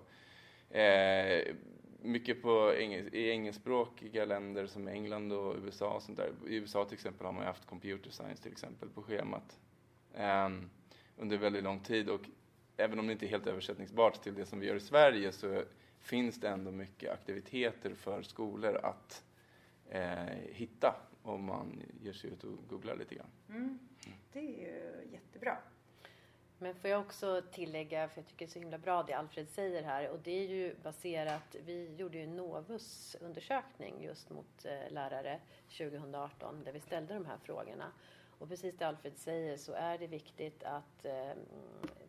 Eh, 0.69 1.55
mycket 2.01 2.41
på 2.41 2.73
engels 2.77 3.13
i 3.13 3.29
engelskspråkiga 3.29 4.25
länder 4.25 4.67
som 4.67 4.87
England 4.87 5.31
och 5.31 5.55
USA. 5.63 5.93
Och 5.93 6.03
sånt 6.03 6.17
där. 6.17 6.31
I 6.47 6.55
USA 6.55 6.85
till 6.85 6.93
exempel 6.93 7.25
har 7.25 7.33
man 7.33 7.43
haft 7.43 7.65
computer 7.65 8.09
science 8.09 8.43
till 8.43 8.51
exempel 8.51 8.89
på 8.89 9.01
schemat 9.01 9.59
eh, 10.13 10.49
under 11.17 11.37
väldigt 11.37 11.63
lång 11.63 11.79
tid. 11.79 12.09
Och 12.09 12.21
även 12.77 12.99
om 12.99 13.07
det 13.07 13.13
inte 13.13 13.25
är 13.25 13.29
helt 13.29 13.47
översättningsbart 13.47 14.23
till 14.23 14.35
det 14.35 14.45
som 14.45 14.59
vi 14.59 14.67
gör 14.67 14.75
i 14.75 14.79
Sverige 14.79 15.31
så 15.31 15.63
finns 15.99 16.39
det 16.39 16.49
ändå 16.49 16.71
mycket 16.71 17.11
aktiviteter 17.11 17.93
för 17.93 18.21
skolor 18.21 18.79
att 18.83 19.23
eh, 19.89 20.25
hitta 20.51 20.95
om 21.23 21.45
man 21.45 21.83
ger 22.01 22.13
sig 22.13 22.29
ut 22.29 22.43
och 22.43 22.57
googlar 22.69 22.95
lite 22.95 23.15
grann. 23.15 23.31
Mm. 23.49 23.79
Det 24.31 24.39
är 24.39 24.43
ju 24.43 25.11
jättebra. 25.11 25.57
Men 26.57 26.75
får 26.75 26.89
jag 26.89 27.01
också 27.01 27.41
tillägga, 27.51 28.09
för 28.09 28.21
jag 28.21 28.27
tycker 28.27 28.45
det 28.45 28.49
är 28.49 28.53
så 28.53 28.59
himla 28.59 28.77
bra 28.77 29.03
det 29.03 29.13
Alfred 29.13 29.49
säger 29.49 29.83
här 29.83 30.09
och 30.09 30.19
det 30.19 30.31
är 30.31 30.47
ju 30.47 30.75
baserat, 30.83 31.55
vi 31.65 31.95
gjorde 31.95 32.17
ju 32.17 32.23
en 32.23 32.35
Novus 32.35 33.15
undersökning 33.21 34.03
just 34.03 34.29
mot 34.29 34.65
eh, 34.65 34.91
lärare 34.91 35.39
2018 35.77 36.63
där 36.63 36.71
vi 36.71 36.79
ställde 36.79 37.13
de 37.13 37.25
här 37.25 37.37
frågorna. 37.37 37.91
Och 38.39 38.49
precis 38.49 38.75
det 38.77 38.87
Alfred 38.87 39.17
säger 39.17 39.57
så 39.57 39.73
är 39.73 39.97
det 39.97 40.07
viktigt 40.07 40.63
att 40.63 41.05
eh, 41.05 41.31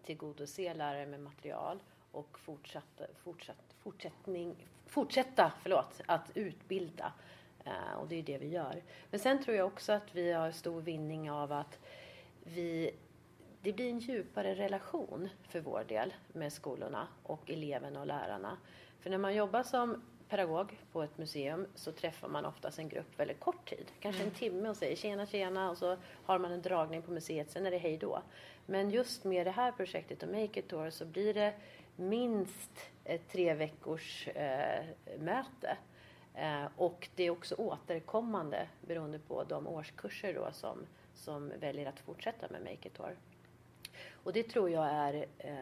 tillgodose 0.03 0.75
lärare 0.75 1.07
med 1.07 1.21
material 1.21 1.83
och 2.11 2.39
fortsätta, 2.39 3.07
fortsatt, 3.23 3.75
fortsättning, 3.79 4.69
fortsätta 4.87 5.53
förlåt, 5.63 6.01
att 6.07 6.31
utbilda. 6.35 7.13
Eh, 7.65 7.99
och 8.01 8.09
det 8.09 8.17
är 8.17 8.23
det 8.23 8.39
vi 8.39 8.49
gör. 8.49 8.83
Men 9.11 9.21
sen 9.21 9.43
tror 9.43 9.57
jag 9.57 9.67
också 9.67 9.93
att 9.93 10.15
vi 10.15 10.33
har 10.33 10.51
stor 10.51 10.81
vinning 10.81 11.31
av 11.31 11.53
att 11.53 11.79
vi 12.45 12.91
det 13.63 13.73
blir 13.73 13.91
en 13.91 13.99
djupare 13.99 14.55
relation 14.55 15.29
för 15.49 15.61
vår 15.61 15.85
del 15.89 16.15
med 16.33 16.53
skolorna 16.53 17.09
och 17.23 17.51
eleverna 17.51 18.01
och 18.01 18.07
lärarna. 18.07 18.57
För 19.01 19.11
när 19.11 19.19
man 19.19 19.35
jobbar 19.35 19.63
som 19.63 20.03
pedagog 20.29 20.79
på 20.93 21.03
ett 21.03 21.19
museum 21.19 21.67
så 21.75 21.93
träffar 21.93 22.29
man 22.29 22.45
oftast 22.45 22.79
en 22.79 22.89
grupp 22.89 23.19
väldigt 23.19 23.41
kort 23.41 23.69
tid. 23.69 23.93
Kanske 24.01 24.23
en 24.23 24.29
mm. 24.29 24.39
timme 24.39 24.69
och 24.69 24.77
säger 24.77 24.97
tjena 24.97 25.27
tjena 25.27 25.71
och 25.71 25.79
så 25.79 25.97
har 26.25 26.39
man 26.39 26.53
en 26.53 26.63
dragning 26.63 27.03
på 27.03 27.11
museet, 27.11 27.51
sen 27.51 27.67
är 27.67 27.71
det 27.71 27.79
hej 27.79 27.99
då. 27.99 28.23
Men 28.67 28.91
just 28.91 29.25
med 29.25 29.47
det 29.47 29.51
här 29.51 29.73
projektet 29.73 30.23
och 30.23 30.29
Make 30.29 30.61
It 30.61 30.69
Tour 30.69 30.91
så 30.91 31.05
blir 31.05 31.35
det 31.35 31.55
minst 31.97 32.91
ett 33.05 33.29
tre 33.29 33.55
veckors 33.55 34.29
eh, 34.29 34.85
möte. 35.19 35.77
Eh, 36.35 36.67
och 36.77 37.09
det 37.15 37.25
är 37.25 37.31
också 37.31 37.55
återkommande 37.55 38.69
beroende 38.81 39.19
på 39.19 39.45
de 39.45 39.67
årskurser 39.67 40.35
då 40.35 40.53
som, 40.53 40.87
som 41.15 41.53
väljer 41.61 41.89
att 41.89 42.01
fortsätta 42.01 42.49
med 42.51 42.61
Make 42.61 42.89
It 42.89 42.95
Tour. 42.95 43.17
Och 44.13 44.33
det 44.33 44.43
tror 44.43 44.71
jag 44.71 44.87
är, 44.87 45.27
eh, 45.39 45.57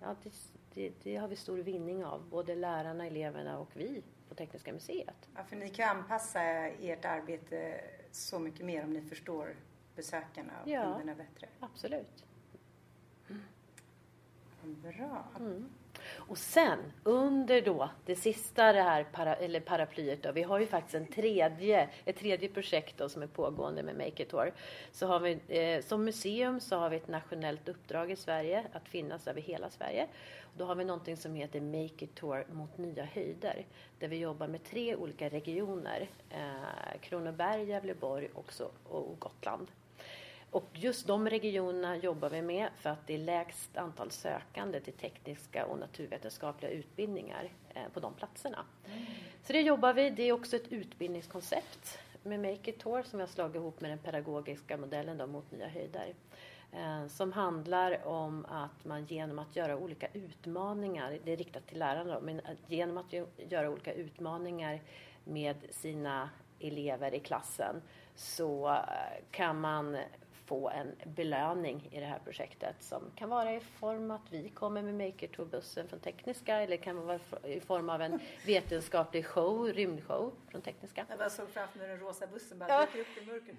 ja, 0.00 0.16
det, 0.22 0.32
det, 0.74 0.92
det, 1.02 1.16
har 1.16 1.28
vi 1.28 1.36
stor 1.36 1.58
vinning 1.58 2.04
av, 2.04 2.28
både 2.30 2.54
lärarna, 2.54 3.06
eleverna 3.06 3.58
och 3.58 3.70
vi 3.74 4.02
på 4.28 4.34
Tekniska 4.34 4.72
museet. 4.72 5.28
Ja, 5.36 5.44
för 5.44 5.56
ni 5.56 5.70
kan 5.70 5.96
anpassa 5.96 6.40
ert 6.42 7.04
arbete 7.04 7.80
så 8.10 8.38
mycket 8.38 8.66
mer 8.66 8.84
om 8.84 8.92
ni 8.92 9.02
förstår 9.02 9.56
besökarna 9.96 10.52
och 10.62 10.68
ja, 10.68 10.82
kunderna 10.82 11.14
bättre. 11.14 11.48
absolut. 11.60 12.24
Bra. 14.62 15.24
Mm. 15.38 15.68
Och 16.10 16.38
sen 16.38 16.78
under 17.04 17.62
då 17.62 17.90
det 18.06 18.16
sista 18.16 18.72
det 18.72 18.82
här 18.82 19.04
para, 19.12 19.34
eller 19.34 19.60
paraplyet 19.60 20.22
då, 20.22 20.32
vi 20.32 20.42
har 20.42 20.58
ju 20.58 20.66
faktiskt 20.66 20.94
en 20.94 21.06
tredje, 21.06 21.88
ett 22.04 22.16
tredje 22.16 22.48
projekt 22.48 22.98
då 22.98 23.08
som 23.08 23.22
är 23.22 23.26
pågående 23.26 23.82
med 23.82 23.96
Make 23.96 24.22
It 24.22 24.28
Tour. 24.28 24.52
Så 24.92 25.06
har 25.06 25.20
vi, 25.20 25.38
eh, 25.48 25.84
som 25.84 26.04
museum 26.04 26.60
så 26.60 26.76
har 26.76 26.90
vi 26.90 26.96
ett 26.96 27.08
nationellt 27.08 27.68
uppdrag 27.68 28.10
i 28.10 28.16
Sverige 28.16 28.64
att 28.72 28.88
finnas 28.88 29.28
över 29.28 29.40
hela 29.40 29.70
Sverige. 29.70 30.08
Då 30.56 30.64
har 30.64 30.74
vi 30.74 30.84
någonting 30.84 31.16
som 31.16 31.34
heter 31.34 31.60
Make 31.60 32.04
It 32.04 32.14
Tour 32.14 32.46
mot 32.52 32.78
nya 32.78 33.04
höjder 33.04 33.66
där 33.98 34.08
vi 34.08 34.16
jobbar 34.16 34.48
med 34.48 34.64
tre 34.64 34.96
olika 34.96 35.28
regioner. 35.28 36.08
Eh, 36.30 37.00
Kronoberg, 37.00 37.64
Gävleborg 37.64 38.28
också, 38.34 38.70
och 38.84 39.16
Gotland. 39.18 39.68
Och 40.52 40.68
just 40.72 41.06
de 41.06 41.28
regionerna 41.28 41.96
jobbar 41.96 42.30
vi 42.30 42.42
med 42.42 42.68
för 42.76 42.90
att 42.90 43.06
det 43.06 43.14
är 43.14 43.18
lägst 43.18 43.76
antal 43.76 44.10
sökande 44.10 44.80
till 44.80 44.92
tekniska 44.92 45.66
och 45.66 45.78
naturvetenskapliga 45.78 46.70
utbildningar 46.70 47.50
eh, 47.74 47.82
på 47.94 48.00
de 48.00 48.14
platserna. 48.14 48.64
Mm. 48.86 49.04
Så 49.42 49.52
det 49.52 49.60
jobbar 49.60 49.94
vi. 49.94 50.10
Det 50.10 50.22
är 50.22 50.32
också 50.32 50.56
ett 50.56 50.72
utbildningskoncept 50.72 51.98
med 52.22 52.40
Make 52.40 52.70
It 52.70 52.78
Tour 52.78 53.02
som 53.02 53.18
vi 53.18 53.22
har 53.22 53.28
slagit 53.28 53.56
ihop 53.56 53.80
med 53.80 53.90
den 53.90 53.98
pedagogiska 53.98 54.76
modellen 54.76 55.18
då, 55.18 55.26
mot 55.26 55.50
nya 55.50 55.68
höjder. 55.68 56.14
Eh, 56.72 57.06
som 57.06 57.32
handlar 57.32 58.06
om 58.06 58.46
att 58.48 58.84
man 58.84 59.04
genom 59.04 59.38
att 59.38 59.56
göra 59.56 59.76
olika 59.76 60.06
utmaningar, 60.12 61.18
det 61.24 61.32
är 61.32 61.36
riktat 61.36 61.66
till 61.66 61.78
lärarna 61.78 62.14
då, 62.14 62.20
men 62.20 62.40
genom 62.66 62.98
att 62.98 63.12
göra 63.36 63.70
olika 63.70 63.92
utmaningar 63.92 64.80
med 65.24 65.56
sina 65.70 66.30
elever 66.60 67.14
i 67.14 67.20
klassen 67.20 67.82
så 68.14 68.68
eh, 68.68 69.24
kan 69.30 69.60
man 69.60 69.96
få 70.52 70.68
en 70.68 70.94
belöning 71.04 71.88
i 71.92 72.00
det 72.00 72.06
här 72.06 72.18
projektet 72.18 72.82
som 72.82 73.10
kan 73.16 73.28
vara 73.28 73.52
i 73.52 73.60
form 73.60 74.10
att 74.10 74.32
vi 74.32 74.48
kommer 74.48 74.82
med 74.82 74.94
Maker 74.94 75.28
Tour-bussen 75.28 75.88
från 75.88 76.00
Tekniska 76.00 76.60
eller 76.60 76.76
kan 76.76 77.06
vara 77.06 77.18
i 77.44 77.60
form 77.60 77.88
av 77.88 78.02
en 78.02 78.20
vetenskaplig 78.46 79.26
show, 79.26 79.66
rymdshow 79.66 80.32
från 80.48 80.62
Tekniska. 80.62 81.06
Jag 81.08 81.18
bara 81.18 81.30
såg 81.30 81.48
framför 81.48 81.78
mig 81.78 81.88
den 81.88 81.98
rosa 81.98 82.26
bussen 82.26 82.58
bara 82.58 82.68
ja. 82.68 82.82
upp 83.00 83.22
i 83.22 83.26
mörkret. 83.26 83.56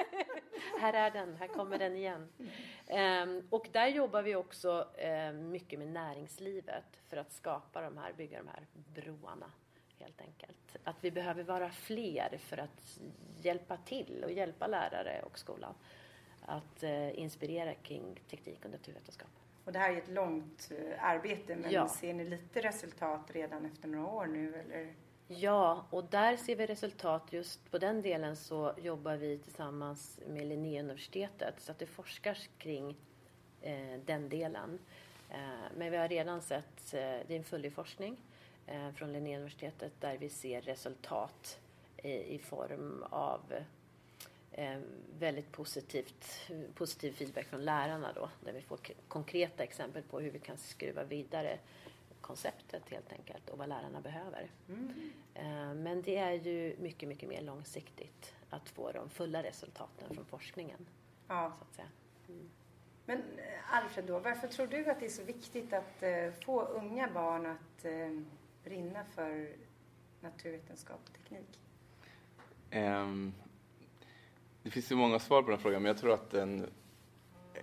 här 0.80 0.92
är 0.92 1.10
den, 1.10 1.36
här 1.36 1.48
kommer 1.48 1.78
den 1.78 1.96
igen. 1.96 2.28
Um, 3.22 3.48
och 3.50 3.68
där 3.72 3.86
jobbar 3.86 4.22
vi 4.22 4.34
också 4.34 4.88
um, 5.30 5.50
mycket 5.50 5.78
med 5.78 5.88
näringslivet 5.88 7.00
för 7.08 7.16
att 7.16 7.32
skapa 7.32 7.80
de 7.80 7.98
här, 7.98 8.12
bygga 8.12 8.38
de 8.38 8.48
här 8.48 8.66
broarna 8.72 9.50
helt 9.98 10.20
enkelt. 10.20 10.76
Att 10.84 10.96
vi 11.00 11.10
behöver 11.10 11.42
vara 11.42 11.70
fler 11.70 12.38
för 12.38 12.56
att 12.58 12.98
hjälpa 13.42 13.76
till 13.76 14.22
och 14.24 14.32
hjälpa 14.32 14.66
lärare 14.66 15.22
och 15.22 15.38
skolan 15.38 15.74
att 16.46 16.82
eh, 16.82 17.18
inspirera 17.18 17.74
kring 17.74 18.20
teknik 18.30 18.64
och 18.64 18.70
naturvetenskap. 18.70 19.28
Och 19.64 19.72
det 19.72 19.78
här 19.78 19.92
är 19.92 19.96
ett 19.96 20.08
långt 20.08 20.70
eh, 20.78 21.04
arbete 21.04 21.56
men 21.56 21.70
Ja. 21.72 21.88
ser 21.88 22.14
ni 22.14 22.24
lite 22.24 22.60
resultat 22.60 23.30
redan 23.32 23.66
efter 23.66 23.88
några 23.88 24.06
år 24.06 24.26
nu 24.26 24.54
eller? 24.54 24.94
Ja, 25.28 25.86
och 25.90 26.04
där 26.04 26.36
ser 26.36 26.56
vi 26.56 26.66
resultat. 26.66 27.22
Just 27.32 27.70
på 27.70 27.78
den 27.78 28.02
delen 28.02 28.36
så 28.36 28.74
jobbar 28.82 29.16
vi 29.16 29.38
tillsammans 29.38 30.20
med 30.26 30.46
Linnéuniversitetet 30.46 31.60
så 31.60 31.72
att 31.72 31.78
det 31.78 31.86
forskas 31.86 32.48
kring 32.58 32.96
eh, 33.62 34.00
den 34.04 34.28
delen. 34.28 34.78
Eh, 35.30 35.38
men 35.76 35.90
vi 35.90 35.96
har 35.96 36.08
redan 36.08 36.42
sett, 36.42 36.94
eh, 36.94 37.00
det 37.00 37.30
är 37.30 37.36
en 37.36 37.44
följeforskning 37.44 38.16
eh, 38.66 38.90
från 38.90 39.12
Linnéuniversitetet 39.12 39.92
där 40.00 40.16
vi 40.18 40.28
ser 40.28 40.60
resultat 40.60 41.60
i, 41.96 42.34
i 42.34 42.38
form 42.38 43.04
av 43.10 43.40
eh, 44.56 44.78
väldigt 45.18 45.52
positivt, 45.52 46.50
positiv 46.74 47.12
feedback 47.12 47.46
från 47.46 47.64
lärarna 47.64 48.12
då, 48.12 48.30
där 48.44 48.52
vi 48.52 48.62
får 48.62 48.78
konkreta 49.08 49.62
exempel 49.62 50.02
på 50.02 50.20
hur 50.20 50.30
vi 50.30 50.38
kan 50.38 50.56
skruva 50.56 51.04
vidare 51.04 51.58
konceptet 52.20 52.90
helt 52.90 53.12
enkelt 53.12 53.50
och 53.50 53.58
vad 53.58 53.68
lärarna 53.68 54.00
behöver. 54.00 54.50
Eh, 55.34 55.74
Men 55.74 56.02
det 56.02 56.16
är 56.16 56.32
ju 56.32 56.76
mycket, 56.78 57.08
mycket 57.08 57.28
mer 57.28 57.42
långsiktigt 57.42 58.34
att 58.50 58.68
få 58.68 58.92
de 58.92 59.10
fulla 59.10 59.42
resultaten 59.42 60.14
från 60.14 60.24
forskningen. 60.24 60.86
Ja. 61.28 61.52
Så 61.58 61.64
att 61.64 61.74
säga. 61.74 61.88
Men 63.06 63.18
eh, 63.18 63.74
Alfred 63.74 64.04
då, 64.04 64.18
varför 64.18 64.48
tror 64.48 64.66
du 64.66 64.90
att 64.90 65.00
det 65.00 65.06
är 65.06 65.10
så 65.10 65.22
viktigt 65.22 65.72
att 65.72 66.02
eh, 66.02 66.30
få 66.44 66.62
unga 66.62 67.08
barn 67.10 67.46
att 67.46 67.84
eh, 67.84 68.20
brinna 68.64 69.04
för 69.04 69.56
naturvetenskap 70.20 71.00
och 71.04 71.12
teknik? 71.12 71.60
Ehm, 72.70 73.32
det 74.66 74.70
finns 74.70 74.92
ju 74.92 74.96
många 74.96 75.18
svar 75.18 75.42
på 75.42 75.50
den 75.50 75.58
frågan, 75.58 75.82
men 75.82 75.88
jag 75.88 75.98
tror 75.98 76.14
att 76.14 76.34
en, 76.34 76.66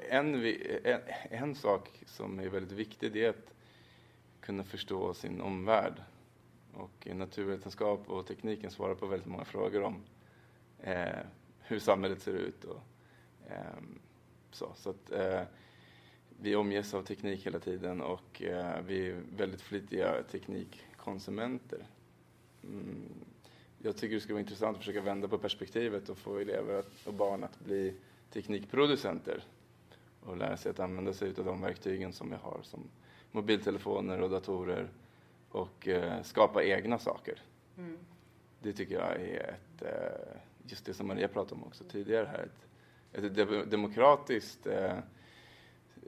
en, 0.09 0.45
en, 0.83 0.99
en 1.29 1.55
sak 1.55 1.89
som 2.05 2.39
är 2.39 2.49
väldigt 2.49 2.71
viktig 2.71 3.13
det 3.13 3.25
är 3.25 3.29
att 3.29 3.53
kunna 4.41 4.63
förstå 4.63 5.13
sin 5.13 5.41
omvärld. 5.41 6.01
Och 6.73 7.07
naturvetenskap 7.15 8.09
och 8.09 8.27
tekniken 8.27 8.71
svarar 8.71 8.95
på 8.95 9.05
väldigt 9.05 9.27
många 9.27 9.45
frågor 9.45 9.83
om 9.83 10.03
eh, 10.79 11.19
hur 11.59 11.79
samhället 11.79 12.21
ser 12.21 12.33
ut. 12.33 12.63
Och, 12.63 12.81
eh, 13.47 13.83
så 14.51 14.71
så 14.75 14.89
att, 14.89 15.11
eh, 15.11 15.41
vi 16.39 16.55
omges 16.55 16.93
av 16.93 17.01
teknik 17.01 17.45
hela 17.45 17.59
tiden 17.59 18.01
och 18.01 18.41
eh, 18.41 18.81
vi 18.85 19.07
är 19.07 19.21
väldigt 19.35 19.61
flitiga 19.61 20.23
teknikkonsumenter. 20.23 21.87
Mm, 22.63 23.09
jag 23.85 23.97
tycker 23.97 24.15
det 24.15 24.21
skulle 24.21 24.33
vara 24.33 24.41
intressant 24.41 24.77
att 24.77 24.83
försöka 24.83 25.01
vända 25.01 25.27
på 25.27 25.37
perspektivet 25.37 26.09
och 26.09 26.17
få 26.17 26.37
elever 26.37 26.83
och 27.05 27.13
barn 27.13 27.43
att 27.43 27.59
bli 27.59 27.95
teknikproducenter 28.29 29.43
och 30.19 30.37
lära 30.37 30.57
sig 30.57 30.69
att 30.69 30.79
använda 30.79 31.13
sig 31.13 31.33
av 31.37 31.45
de 31.45 31.61
verktygen 31.61 32.13
som 32.13 32.29
vi 32.29 32.35
har 32.35 32.59
som 32.63 32.89
mobiltelefoner 33.31 34.21
och 34.21 34.29
datorer 34.29 34.89
och 35.49 35.87
eh, 35.87 36.21
skapa 36.21 36.63
egna 36.63 36.99
saker. 36.99 37.41
Mm. 37.77 37.97
Det 38.61 38.73
tycker 38.73 38.95
jag 38.95 39.21
är 39.21 39.49
ett, 39.49 39.81
eh, 39.81 40.37
just 40.71 40.85
det 40.85 40.93
som 40.93 41.07
Maria 41.07 41.27
pratade 41.27 41.55
om 41.61 41.67
också 41.67 41.83
tidigare 41.83 42.25
här, 42.25 42.49
ett, 43.13 43.23
ett 43.23 43.35
de- 43.35 43.65
demokratiskt, 43.69 44.67
eh, 44.67 44.97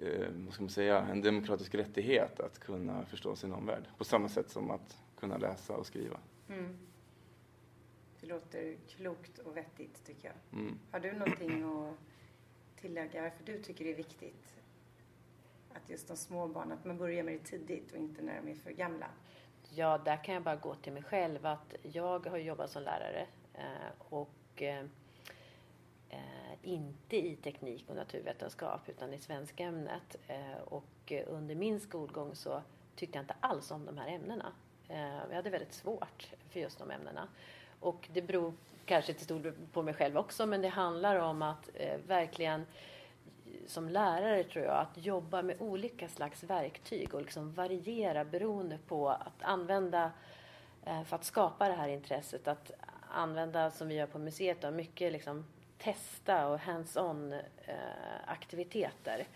eh, 0.01 0.29
vad 0.31 0.53
ska 0.53 0.63
man 0.63 0.69
säga, 0.69 0.99
en 1.01 1.21
demokratisk 1.21 1.75
rättighet 1.75 2.39
att 2.39 2.59
kunna 2.59 3.05
förstå 3.05 3.35
sin 3.35 3.53
omvärld 3.53 3.83
på 3.97 4.03
samma 4.03 4.29
sätt 4.29 4.49
som 4.49 4.71
att 4.71 4.97
kunna 5.19 5.37
läsa 5.37 5.73
och 5.73 5.85
skriva. 5.85 6.19
Mm. 6.49 6.77
Det 8.25 8.33
låter 8.33 8.75
klokt 8.87 9.39
och 9.39 9.57
vettigt 9.57 10.05
tycker 10.05 10.27
jag. 10.27 10.59
Mm. 10.59 10.79
Har 10.91 10.99
du 10.99 11.11
någonting 11.11 11.63
att 11.63 11.95
tillägga 12.81 13.21
varför 13.21 13.43
du 13.43 13.63
tycker 13.63 13.85
det 13.85 13.91
är 13.91 13.95
viktigt 13.95 14.55
att 15.73 15.89
just 15.89 16.07
de 16.07 16.17
små 16.17 16.47
barnen, 16.47 16.71
att 16.71 16.85
man 16.85 16.97
börjar 16.97 17.23
med 17.23 17.33
det 17.33 17.39
tidigt 17.39 17.91
och 17.91 17.97
inte 17.97 18.21
när 18.21 18.41
de 18.41 18.51
är 18.51 18.55
för 18.55 18.71
gamla? 18.71 19.07
Ja, 19.69 19.97
där 19.97 20.23
kan 20.23 20.33
jag 20.33 20.43
bara 20.43 20.55
gå 20.55 20.75
till 20.75 20.93
mig 20.93 21.03
själv 21.03 21.45
att 21.45 21.75
jag 21.81 22.25
har 22.25 22.37
jobbat 22.37 22.71
som 22.71 22.83
lärare 22.83 23.27
eh, 23.53 23.91
och 23.99 24.61
eh, 24.61 24.85
eh, 26.09 26.53
inte 26.61 27.17
i 27.17 27.35
teknik 27.35 27.85
och 27.89 27.95
naturvetenskap 27.95 28.89
utan 28.89 29.13
i 29.13 29.17
svenskämnet. 29.17 30.15
Eh, 30.27 30.61
och 30.65 31.13
under 31.27 31.55
min 31.55 31.79
skolgång 31.79 32.35
så 32.35 32.61
tyckte 32.95 33.17
jag 33.17 33.23
inte 33.23 33.35
alls 33.39 33.71
om 33.71 33.85
de 33.85 33.97
här 33.97 34.07
ämnena. 34.07 34.53
Jag 35.29 35.35
hade 35.35 35.49
väldigt 35.49 35.73
svårt 35.73 36.29
för 36.49 36.59
just 36.59 36.79
de 36.79 36.91
ämnena. 36.91 37.27
Och 37.79 38.09
det 38.13 38.21
beror 38.21 38.53
kanske 38.85 39.13
till 39.13 39.23
stor 39.23 39.39
del 39.39 39.53
på 39.73 39.81
mig 39.81 39.93
själv 39.93 40.17
också 40.17 40.45
men 40.45 40.61
det 40.61 40.67
handlar 40.67 41.15
om 41.15 41.41
att 41.41 41.69
eh, 41.73 41.97
verkligen 42.07 42.65
som 43.67 43.89
lärare 43.89 44.43
tror 44.43 44.65
jag 44.65 44.77
att 44.77 45.05
jobba 45.05 45.41
med 45.41 45.61
olika 45.61 46.07
slags 46.07 46.43
verktyg 46.43 47.13
och 47.13 47.21
liksom 47.21 47.53
variera 47.53 48.25
beroende 48.25 48.77
på 48.87 49.09
att 49.09 49.41
använda 49.41 50.11
eh, 50.85 51.03
för 51.03 51.15
att 51.15 51.23
skapa 51.23 51.67
det 51.67 51.73
här 51.73 51.87
intresset 51.87 52.47
att 52.47 52.71
använda 53.09 53.71
som 53.71 53.87
vi 53.87 53.95
gör 53.95 54.07
på 54.07 54.19
museet 54.19 54.61
då, 54.61 54.71
mycket 54.71 55.11
liksom 55.11 55.45
testa 55.77 56.47
och 56.47 56.59
hands-on 56.59 57.33
eh, 57.33 57.73
aktiviteter. 58.25 59.27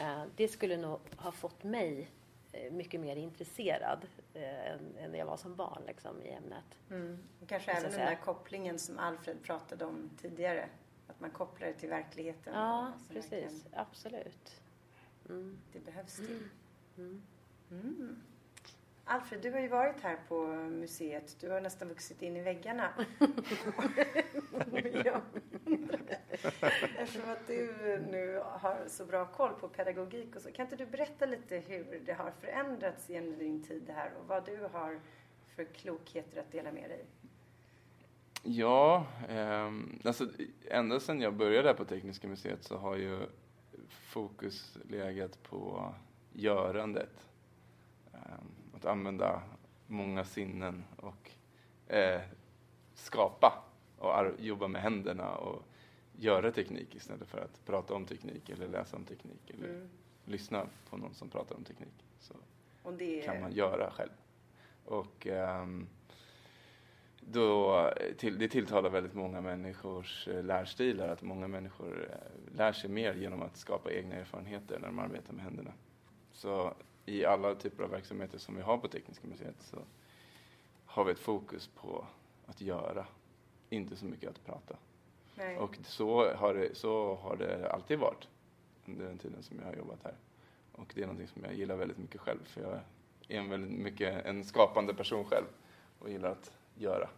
Eh, 0.00 0.22
det 0.36 0.48
skulle 0.48 0.76
nog 0.76 0.98
ha 1.16 1.32
fått 1.32 1.64
mig 1.64 2.00
eh, 2.00 2.06
mycket 2.70 3.00
mer 3.00 3.16
intresserad 3.16 4.06
eh, 4.34 4.72
än, 4.72 4.96
än 4.98 5.14
jag 5.14 5.26
var 5.26 5.36
som 5.36 5.56
barn 5.56 5.82
liksom, 5.86 6.22
i 6.22 6.30
ämnet. 6.30 6.78
Mm. 6.90 7.18
Kanske 7.46 7.70
även 7.70 7.90
den 7.90 8.00
där 8.00 8.14
kopplingen 8.24 8.78
som 8.78 8.98
Alfred 8.98 9.42
pratade 9.42 9.84
om 9.84 10.10
tidigare. 10.20 10.68
Att 11.06 11.20
man 11.20 11.30
kopplar 11.30 11.66
det 11.68 11.74
till 11.74 11.88
verkligheten. 11.88 12.54
Ja, 12.54 12.86
och 12.88 13.00
så 13.00 13.12
man 13.14 13.22
precis. 13.22 13.62
kan- 13.62 13.80
Absolut. 13.80 14.60
Mm. 15.28 15.58
Det 15.72 15.80
behövs 15.80 16.16
det. 16.16 16.38
Mm. 17.02 18.22
Alfred, 19.10 19.40
du 19.42 19.50
har 19.50 19.60
ju 19.60 19.68
varit 19.68 20.00
här 20.00 20.18
på 20.28 20.46
museet. 20.54 21.36
Du 21.40 21.50
har 21.50 21.60
nästan 21.60 21.88
vuxit 21.88 22.22
in 22.22 22.36
i 22.36 22.42
väggarna. 22.42 22.90
ja. 25.04 25.20
Eftersom 26.98 27.30
att 27.30 27.46
du 27.46 27.66
nu 28.10 28.42
har 28.44 28.84
så 28.86 29.04
bra 29.04 29.26
koll 29.26 29.54
på 29.60 29.68
pedagogik 29.68 30.36
och 30.36 30.42
så. 30.42 30.52
Kan 30.52 30.66
inte 30.66 30.76
du 30.76 30.86
berätta 30.86 31.26
lite 31.26 31.56
hur 31.56 32.02
det 32.06 32.12
har 32.12 32.30
förändrats 32.40 33.10
genom 33.10 33.38
din 33.38 33.62
tid 33.62 33.90
här 33.94 34.12
och 34.20 34.26
vad 34.26 34.46
du 34.46 34.68
har 34.72 35.00
för 35.56 35.64
klokheter 35.64 36.40
att 36.40 36.52
dela 36.52 36.72
med 36.72 36.90
dig? 36.90 37.04
Ja, 38.42 39.06
ehm, 39.28 40.00
alltså 40.04 40.28
ända 40.70 41.00
sedan 41.00 41.20
jag 41.20 41.34
började 41.34 41.68
här 41.68 41.74
på 41.74 41.84
Tekniska 41.84 42.28
museet 42.28 42.64
så 42.64 42.76
har 42.76 42.96
ju 42.96 43.18
fokus 43.88 44.78
legat 44.88 45.42
på 45.42 45.94
görandet. 46.32 47.28
Ehm, 48.26 48.76
att 48.76 48.84
använda 48.84 49.42
många 49.86 50.24
sinnen 50.24 50.84
och 50.96 51.30
eh, 51.94 52.20
skapa 52.94 53.64
och 53.98 54.24
jobba 54.38 54.68
med 54.68 54.82
händerna 54.82 55.34
och 55.36 55.62
göra 56.16 56.52
teknik 56.52 56.94
istället 56.94 57.28
för 57.28 57.38
att 57.38 57.64
prata 57.66 57.94
om 57.94 58.04
teknik 58.06 58.50
eller 58.50 58.68
läsa 58.68 58.96
om 58.96 59.04
teknik 59.04 59.50
eller 59.50 59.68
Mm. 59.68 59.88
lyssna 60.24 60.66
på 60.90 60.96
någon 60.96 61.14
som 61.14 61.28
pratar 61.28 61.54
om 61.56 61.64
teknik. 61.64 62.04
Så 62.18 62.34
det 62.98 63.20
kan 63.20 63.40
man 63.40 63.52
göra 63.52 63.90
själv. 63.90 64.10
Och 64.84 65.26
ehm, 65.26 65.86
då, 67.20 67.90
till, 68.16 68.38
det 68.38 68.48
tilltalar 68.48 68.90
väldigt 68.90 69.14
många 69.14 69.40
människors 69.40 70.28
eh, 70.28 70.42
lärstilar 70.44 71.08
att 71.08 71.22
många 71.22 71.48
människor 71.48 72.08
eh, 72.10 72.56
lär 72.56 72.72
sig 72.72 72.90
mer 72.90 73.14
genom 73.14 73.42
att 73.42 73.56
skapa 73.56 73.92
egna 73.92 74.14
erfarenheter 74.14 74.78
när 74.78 74.86
de 74.88 74.98
arbetar 74.98 75.32
med 75.32 75.44
händerna. 75.44 75.72
Så 76.32 76.74
i 77.08 77.24
alla 77.24 77.54
typer 77.54 77.84
av 77.84 77.90
verksamheter 77.90 78.38
som 78.38 78.56
vi 78.56 78.62
har 78.62 78.78
på 78.78 78.88
Tekniska 78.88 79.26
museet 79.26 79.56
så 79.62 79.76
har 80.86 81.04
vi 81.04 81.12
ett 81.12 81.18
fokus 81.18 81.66
på 81.68 82.06
att 82.46 82.60
göra, 82.60 83.06
inte 83.70 83.96
så 83.96 84.04
mycket 84.04 84.30
att 84.30 84.44
prata. 84.44 84.76
Nej. 85.34 85.58
Och 85.58 85.76
så 85.84 86.34
har, 86.34 86.54
det, 86.54 86.74
så 86.76 87.14
har 87.14 87.36
det 87.36 87.70
alltid 87.72 87.98
varit 87.98 88.28
under 88.86 89.04
den 89.06 89.18
tiden 89.18 89.42
som 89.42 89.58
jag 89.58 89.66
har 89.66 89.74
jobbat 89.74 90.02
här. 90.04 90.14
Och 90.72 90.92
det 90.94 91.02
är 91.02 91.06
någonting 91.06 91.28
som 91.28 91.44
jag 91.44 91.54
gillar 91.54 91.76
väldigt 91.76 91.98
mycket 91.98 92.20
själv 92.20 92.44
för 92.44 92.60
jag 92.60 92.80
är 93.28 93.38
en 93.38 93.50
väldigt 93.50 93.78
mycket 93.78 94.26
en 94.26 94.44
skapande 94.44 94.94
person 94.94 95.24
själv 95.24 95.46
och 95.98 96.10
gillar 96.10 96.30
att 96.30 96.52
göra. 96.74 97.08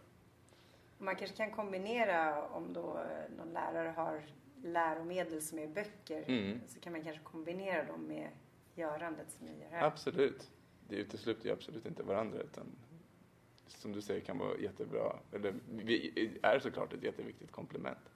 Man 0.97 1.15
kanske 1.15 1.37
kan 1.37 1.51
kombinera 1.51 2.47
om 2.47 2.73
då 2.73 2.97
eh, 2.97 3.37
någon 3.37 3.53
lärare 3.53 3.89
har 3.89 4.21
läromedel 4.63 5.41
som 5.41 5.59
är 5.59 5.67
böcker 5.67 6.23
Mm. 6.27 6.61
så 6.67 6.79
kan 6.79 6.93
man 6.93 7.03
kanske 7.03 7.23
kombinera 7.23 7.83
dem 7.83 8.07
med 8.07 8.27
görandet 8.75 9.31
som 9.31 9.45
ni 9.45 9.61
gör 9.61 9.69
här. 9.69 9.87
Absolut. 9.87 10.51
Det 10.87 10.95
utesluter 10.95 11.45
ju 11.45 11.51
absolut 11.51 11.85
inte 11.85 12.03
varandra 12.03 12.39
utan 12.39 12.65
som 13.67 13.91
du 13.91 14.01
säger 14.01 14.21
kan 14.21 14.37
vara 14.37 14.57
jättebra, 14.57 15.19
eller 15.33 15.53
vi 15.69 16.39
är 16.41 16.59
såklart 16.59 16.93
ett 16.93 17.03
jätteviktigt 17.03 17.51
komplement. 17.51 18.11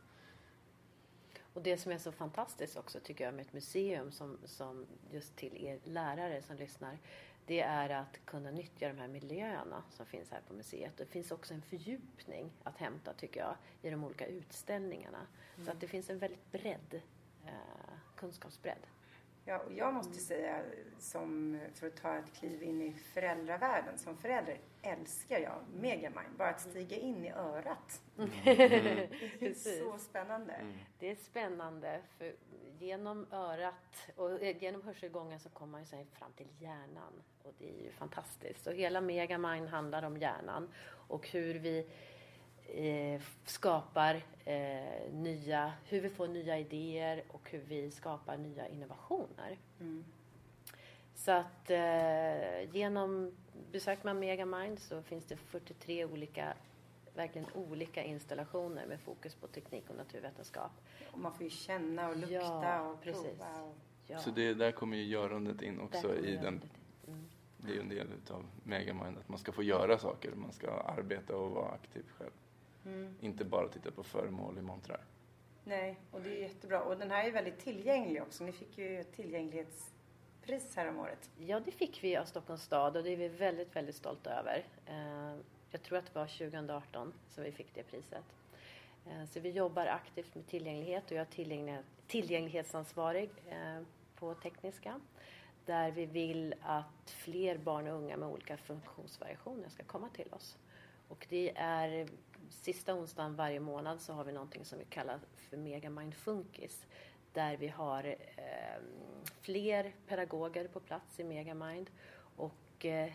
Och 1.53 1.61
det 1.61 1.77
som 1.77 1.91
är 1.91 1.97
så 1.97 2.11
fantastiskt 2.11 2.77
också 2.77 2.99
tycker 2.99 3.25
jag 3.25 3.33
med 3.33 3.45
ett 3.45 3.53
museum 3.53 4.11
som, 4.11 4.37
som 4.45 4.85
just 5.11 5.35
till 5.35 5.65
er 5.65 5.79
lärare 5.83 6.41
som 6.41 6.55
lyssnar. 6.55 6.97
Det 7.45 7.61
är 7.61 7.89
att 7.89 8.19
kunna 8.25 8.51
nyttja 8.51 8.87
de 8.87 8.97
här 8.97 9.07
miljöerna 9.07 9.83
som 9.89 10.05
finns 10.05 10.31
här 10.31 10.41
på 10.47 10.53
museet. 10.53 10.97
Det 10.97 11.05
finns 11.05 11.31
också 11.31 11.53
en 11.53 11.61
fördjupning 11.61 12.51
att 12.63 12.77
hämta 12.77 13.13
tycker 13.13 13.39
jag 13.39 13.55
i 13.81 13.89
de 13.89 14.03
olika 14.03 14.27
utställningarna. 14.27 15.27
Så 15.65 15.71
att 15.71 15.79
det 15.79 15.87
finns 15.87 16.09
en 16.09 16.19
väldigt 16.19 16.51
bredd, 16.51 17.01
eh, 17.45 17.51
kunskapsbredd. 18.15 18.87
Ja, 19.47 19.59
och 19.59 19.73
jag 19.73 19.93
måste 19.93 20.19
säga, 20.19 20.61
som, 20.99 21.59
för 21.73 21.87
att 21.87 21.95
ta 21.95 22.15
ett 22.17 22.33
kliv 22.39 22.63
in 22.63 22.81
i 22.81 22.93
föräldravärlden, 22.93 23.97
som 23.97 24.17
förälder 24.17 24.57
älskar 24.81 25.39
jag 25.39 25.61
Megamind. 25.73 26.37
Bara 26.37 26.49
att 26.49 26.61
stiga 26.61 26.97
in 26.97 27.25
i 27.25 27.31
örat. 27.31 28.01
Mm. 28.17 28.29
det 29.39 29.47
är 29.47 29.79
så 29.79 29.97
spännande. 29.97 30.53
Mm. 30.53 30.77
Det 30.99 31.11
är 31.11 31.15
spännande, 31.15 32.01
för 32.17 32.35
genom 32.79 33.27
örat 33.31 34.09
och 34.15 34.41
eh, 34.41 34.63
genom 34.63 34.81
hörselgången 34.81 35.39
så 35.39 35.49
kommer 35.49 35.71
man 35.71 35.81
ju 35.81 36.05
fram 36.05 36.31
till 36.33 36.47
hjärnan. 36.59 37.13
Och 37.43 37.53
det 37.57 37.69
är 37.69 37.83
ju 37.83 37.91
fantastiskt. 37.91 38.67
Och 38.67 38.73
hela 38.73 39.01
Megamind 39.01 39.69
handlar 39.69 40.03
om 40.03 40.17
hjärnan 40.17 40.69
och 41.07 41.27
hur 41.27 41.53
vi 41.53 41.87
eh, 42.67 43.21
skapar 43.45 44.21
eh, 44.45 45.11
nya, 45.11 45.73
hur 45.85 46.01
vi 46.01 46.09
får 46.09 46.27
nya 46.27 46.59
idéer 46.59 47.23
och 47.27 47.49
hur 47.49 47.61
vi 47.67 47.91
skapar 47.91 48.37
nya 48.37 48.67
innovationer. 48.67 49.57
Mm. 49.79 50.05
Så 51.15 51.31
att 51.31 51.69
eh, 51.69 52.75
genom, 52.75 53.31
besöker 53.71 54.05
man 54.05 54.19
Megamind 54.19 54.79
så 54.79 55.01
finns 55.01 55.25
det 55.25 55.35
43 55.35 56.05
olika 56.05 56.53
verkligen 57.15 57.47
olika 57.53 58.03
installationer 58.03 58.85
med 58.85 58.99
fokus 58.99 59.35
på 59.35 59.47
teknik 59.47 59.89
och 59.89 59.95
naturvetenskap. 59.95 60.71
Och 61.11 61.19
man 61.19 61.33
får 61.33 61.43
ju 61.43 61.49
känna 61.49 62.09
och 62.09 62.17
lukta 62.17 62.37
ja, 62.37 62.81
och 62.81 63.01
precis. 63.01 63.23
prova. 63.23 63.61
Och... 63.63 63.75
Ja. 64.07 64.19
Så 64.19 64.31
det, 64.31 64.53
där 64.53 64.71
kommer 64.71 64.97
ju 64.97 65.03
görandet 65.03 65.61
in 65.61 65.79
också 65.79 66.15
i 66.15 66.35
den. 66.35 66.61
Mm. 67.07 67.25
Det 67.57 67.71
är 67.71 67.73
ju 67.73 67.79
en 67.79 67.89
del 67.89 68.07
av 68.29 68.45
Megamind 68.63 69.17
att 69.17 69.29
man 69.29 69.39
ska 69.39 69.51
få 69.51 69.63
göra 69.63 69.97
saker, 69.97 70.31
man 70.31 70.51
ska 70.51 70.71
arbeta 70.71 71.37
och 71.37 71.51
vara 71.51 71.71
aktiv 71.71 72.03
själv. 72.17 72.31
Mm. 72.85 73.15
Inte 73.21 73.45
bara 73.45 73.67
titta 73.67 73.91
på 73.91 74.03
föremål 74.03 74.57
i 74.57 74.61
montrar. 74.61 75.01
Nej, 75.63 75.99
och 76.11 76.21
det 76.21 76.29
är 76.29 76.41
jättebra. 76.41 76.81
Och 76.81 76.97
den 76.97 77.11
här 77.11 77.23
är 77.23 77.31
väldigt 77.31 77.59
tillgänglig 77.59 78.21
också. 78.21 78.43
Ni 78.43 78.51
fick 78.51 78.77
ju 78.77 79.03
tillgänglighetspris 79.03 80.75
här 80.75 80.89
om 80.89 80.99
året. 80.99 81.29
Ja, 81.37 81.59
det 81.59 81.71
fick 81.71 82.03
vi 82.03 82.17
av 82.17 82.25
Stockholms 82.25 82.63
stad 82.63 82.97
och 82.97 83.03
det 83.03 83.09
är 83.09 83.17
vi 83.17 83.27
väldigt, 83.27 83.75
väldigt 83.75 83.95
stolta 83.95 84.29
över. 84.29 84.65
Eh, 84.85 85.35
jag 85.69 85.83
tror 85.83 85.97
att 85.97 86.05
det 86.05 86.19
var 86.19 86.27
2018 86.27 87.13
som 87.27 87.43
vi 87.43 87.51
fick 87.51 87.75
det 87.75 87.83
priset. 87.83 88.25
Eh, 89.05 89.25
så 89.25 89.39
vi 89.39 89.49
jobbar 89.49 89.85
aktivt 89.85 90.35
med 90.35 90.47
tillgänglighet 90.47 91.05
och 91.05 91.17
jag 91.17 91.27
är 91.39 91.83
tillgänglighetsansvarig 92.07 93.29
eh, 93.49 93.81
på 94.15 94.33
Tekniska 94.33 94.99
där 95.65 95.91
vi 95.91 96.05
vill 96.05 96.55
att 96.61 97.09
fler 97.09 97.57
barn 97.57 97.87
och 97.87 97.93
unga 97.93 98.17
med 98.17 98.29
olika 98.29 98.57
funktionsvariationer 98.57 99.69
ska 99.69 99.83
komma 99.83 100.09
till 100.09 100.33
oss. 100.33 100.57
Och 101.07 101.27
det 101.29 101.51
är 101.55 102.07
sista 102.49 102.95
onsdagen 102.95 103.35
varje 103.35 103.59
månad 103.59 104.01
så 104.01 104.13
har 104.13 104.23
vi 104.23 104.31
någonting 104.31 104.65
som 104.65 104.79
vi 104.79 104.85
kallar 104.85 105.19
för 105.35 105.57
Megamind 105.57 106.15
Funkis 106.15 106.85
där 107.33 107.57
vi 107.57 107.67
har 107.67 108.03
eh, 108.03 108.81
fler 109.41 109.93
pedagoger 110.07 110.67
på 110.67 110.79
plats 110.79 111.19
i 111.19 111.23
Megamind 111.23 111.89
och 112.35 112.85
eh, 112.85 113.11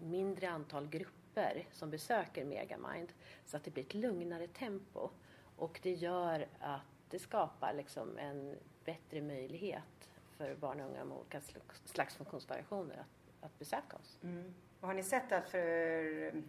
mindre 0.00 0.50
antal 0.50 0.88
grupper 0.88 1.66
som 1.72 1.90
besöker 1.90 2.44
Megamind 2.44 3.12
så 3.44 3.56
att 3.56 3.64
det 3.64 3.70
blir 3.70 3.84
ett 3.84 3.94
lugnare 3.94 4.46
tempo 4.46 5.10
och 5.56 5.80
det 5.82 5.92
gör 5.92 6.46
att 6.60 6.80
det 7.10 7.18
skapar 7.18 7.74
liksom 7.74 8.18
en 8.18 8.56
bättre 8.84 9.20
möjlighet 9.20 10.10
för 10.36 10.54
barn 10.54 10.80
och 10.80 10.90
unga 10.90 11.04
med 11.04 11.16
olika 11.16 11.40
slags 11.84 12.16
funktionsvariationer 12.16 12.96
att, 12.96 13.44
att 13.44 13.58
besöka 13.58 13.96
oss. 13.96 14.18
Mm. 14.22 14.54
Och 14.80 14.86
har 14.86 14.94
ni 14.94 15.02
sett 15.02 15.32
att 15.32 15.50
för 15.50 16.42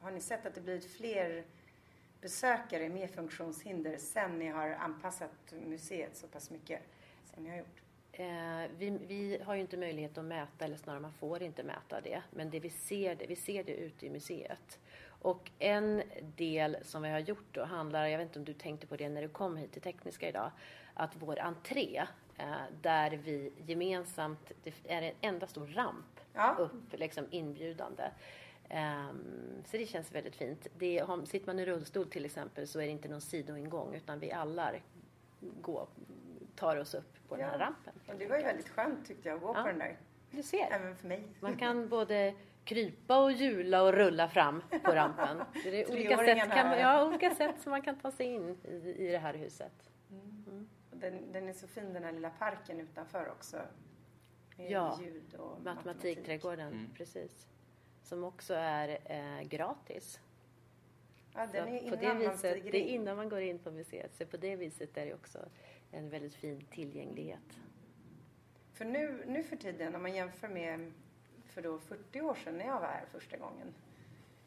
har 0.00 0.10
ni 0.10 0.20
sett 0.20 0.46
att 0.46 0.54
det 0.54 0.60
blivit 0.60 0.92
fler 0.96 1.44
besökare 2.20 2.88
med 2.88 3.10
funktionshinder 3.10 3.96
sen 3.98 4.38
ni 4.38 4.48
har 4.48 4.70
anpassat 4.70 5.54
museet 5.66 6.16
så 6.16 6.26
pass 6.26 6.50
mycket 6.50 6.80
som 7.34 7.44
ni 7.44 7.50
har 7.50 7.56
gjort? 7.56 7.82
Eh, 8.12 8.70
vi, 8.78 8.90
vi, 8.90 9.42
har 9.44 9.54
ju 9.54 9.60
inte 9.60 9.76
möjlighet 9.76 10.18
att 10.18 10.24
mäta, 10.24 10.64
eller 10.64 10.76
snarare 10.76 11.00
man 11.00 11.12
får 11.12 11.42
inte 11.42 11.62
mäta 11.62 12.00
det. 12.00 12.22
Men 12.30 12.50
det 12.50 12.60
vi 12.60 12.70
ser 12.70 13.14
det, 13.14 13.26
vi 13.26 13.36
ser 13.36 13.64
det 13.64 13.74
ute 13.74 14.06
i 14.06 14.10
museet. 14.10 14.78
Och 15.22 15.50
en 15.58 16.02
del 16.36 16.76
som 16.82 17.02
vi 17.02 17.08
har 17.08 17.18
gjort 17.18 17.54
då 17.54 17.64
handlar, 17.64 18.06
jag 18.06 18.18
vet 18.18 18.26
inte 18.26 18.38
om 18.38 18.44
du 18.44 18.52
tänkte 18.52 18.86
på 18.86 18.96
det 18.96 19.08
när 19.08 19.22
du 19.22 19.28
kom 19.28 19.56
hit 19.56 19.72
till 19.72 19.82
Tekniska 19.82 20.28
idag, 20.28 20.50
att 20.94 21.16
vår 21.18 21.38
entré 21.38 22.06
eh, 22.38 22.46
där 22.82 23.10
vi 23.10 23.52
gemensamt, 23.66 24.52
det 24.62 24.72
är 24.88 25.02
en 25.02 25.14
enda 25.20 25.46
stor 25.46 25.66
ramp 25.66 26.20
ja. 26.34 26.56
upp, 26.58 26.92
liksom 26.98 27.26
inbjudande. 27.30 28.10
Um, 28.70 29.62
så 29.64 29.76
det 29.76 29.86
känns 29.86 30.12
väldigt 30.12 30.36
fint. 30.36 30.66
Det, 30.78 31.06
sitter 31.24 31.46
man 31.46 31.58
i 31.58 31.64
rullstol 31.64 32.10
till 32.10 32.24
exempel 32.24 32.66
så 32.66 32.80
är 32.80 32.86
det 32.86 32.92
inte 32.92 33.08
någon 33.08 33.20
sidoingång 33.20 33.94
utan 33.94 34.18
vi 34.18 34.32
alla 34.32 34.72
går, 35.40 35.88
tar 36.56 36.76
oss 36.76 36.94
upp 36.94 37.28
på 37.28 37.34
ja. 37.34 37.38
den 37.38 37.50
här 37.50 37.58
rampen. 37.58 37.92
Och 38.06 38.14
det 38.18 38.26
var 38.26 38.36
ju 38.36 38.42
väldigt 38.42 38.68
skönt 38.68 39.06
tyckte 39.06 39.28
jag 39.28 39.36
att 39.36 39.42
gå 39.42 39.52
ja. 39.56 39.62
på 39.62 39.68
den 39.68 39.78
där. 39.78 39.98
Du 40.30 40.42
ser. 40.42 40.72
Även 40.72 40.96
för 40.96 41.08
mig. 41.08 41.28
Man 41.40 41.56
kan 41.56 41.88
både 41.88 42.34
krypa 42.64 43.18
och 43.18 43.32
hjula 43.32 43.82
och 43.82 43.92
rulla 43.92 44.28
fram 44.28 44.62
på 44.84 44.92
rampen. 44.92 45.42
Det 45.64 45.82
är 45.82 45.90
olika 45.90 46.16
sätt, 46.16 46.50
kan 46.50 46.68
man, 46.68 46.78
ja, 46.78 47.06
olika 47.06 47.34
sätt 47.34 47.60
som 47.60 47.70
man 47.70 47.82
kan 47.82 47.98
ta 47.98 48.10
sig 48.10 48.26
in 48.26 48.58
i, 48.64 48.94
i 48.98 49.10
det 49.12 49.18
här 49.18 49.34
huset. 49.34 49.90
Mm. 50.10 50.44
Mm. 50.48 50.68
Den, 50.90 51.32
den, 51.32 51.48
är 51.48 51.52
så 51.52 51.66
fin 51.66 51.92
den 51.92 52.04
här 52.04 52.12
lilla 52.12 52.30
parken 52.30 52.80
utanför 52.80 53.28
också. 53.28 53.56
Med 54.56 54.70
ja, 54.70 54.98
ljud 55.02 55.34
och 55.34 55.62
matematikträdgården. 55.64 56.72
Mm. 56.72 56.90
Precis 56.94 57.48
som 58.08 58.24
också 58.24 58.54
är 58.54 58.98
eh, 59.04 59.48
gratis. 59.48 60.20
Ja, 61.34 61.46
den 61.52 61.68
är 61.68 61.80
innan 61.80 61.90
på 61.90 61.96
det 61.96 62.14
viset, 62.14 62.26
man 62.26 62.38
stiger 62.38 62.64
in. 62.64 62.70
Det 62.72 62.78
är 62.78 62.94
innan 62.94 63.16
man 63.16 63.28
går 63.28 63.40
in 63.40 63.58
på 63.58 63.70
museet. 63.70 64.16
Så 64.16 64.26
på 64.26 64.36
det 64.36 64.56
viset 64.56 64.96
är 64.96 65.06
det 65.06 65.14
också 65.14 65.38
en 65.90 66.10
väldigt 66.10 66.34
fin 66.34 66.64
tillgänglighet. 66.70 67.58
För 68.72 68.84
nu, 68.84 69.24
nu 69.26 69.42
för 69.42 69.56
tiden, 69.56 69.94
om 69.94 70.02
man 70.02 70.14
jämför 70.14 70.48
med 70.48 70.92
för 71.44 71.62
då 71.62 71.78
40 71.78 72.20
år 72.20 72.34
sedan 72.34 72.58
när 72.58 72.66
jag 72.66 72.80
var 72.80 72.86
här 72.86 73.06
första 73.12 73.36
gången. 73.36 73.74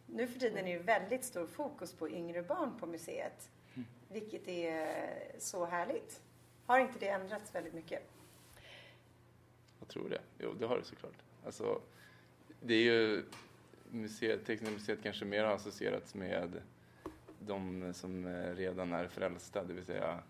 Nu 0.06 0.28
för 0.28 0.40
tiden 0.40 0.68
är 0.68 0.78
det 0.78 0.84
väldigt 0.84 1.24
stor 1.24 1.48
fokus 1.48 1.94
på 1.94 2.10
yngre 2.10 2.42
barn 2.42 2.80
på 2.80 2.86
museet. 2.86 3.50
Mm. 3.74 3.88
Vilket 4.10 4.48
är 4.48 5.06
så 5.38 5.66
härligt. 5.66 6.22
Har 6.66 6.80
inte 6.80 7.00
det 7.00 7.08
ändrats 7.08 7.56
väldigt 7.56 7.74
mycket? 7.74 8.04
Jag 9.80 9.88
tror 9.88 10.10
det. 10.10 10.22
Jo, 10.40 10.54
det 10.54 10.66
har 10.66 10.78
det 10.78 10.84
såklart. 10.84 11.24
Alltså, 11.46 11.82
det 12.62 12.74
är 12.74 12.84
ju 12.84 13.24
museet, 13.92 14.46
Tekniska 14.46 14.74
museet 14.74 15.04
kanske 15.04 15.26
mer 15.26 15.44
har 15.44 15.54
associerats 15.54 16.16
med 16.16 16.62
de 17.40 17.94
som 17.94 18.28
redan 18.56 18.94
är 18.94 19.08
frälsta, 19.08 19.64
det 19.64 19.74
vill 19.74 19.86
säga 19.86 20.24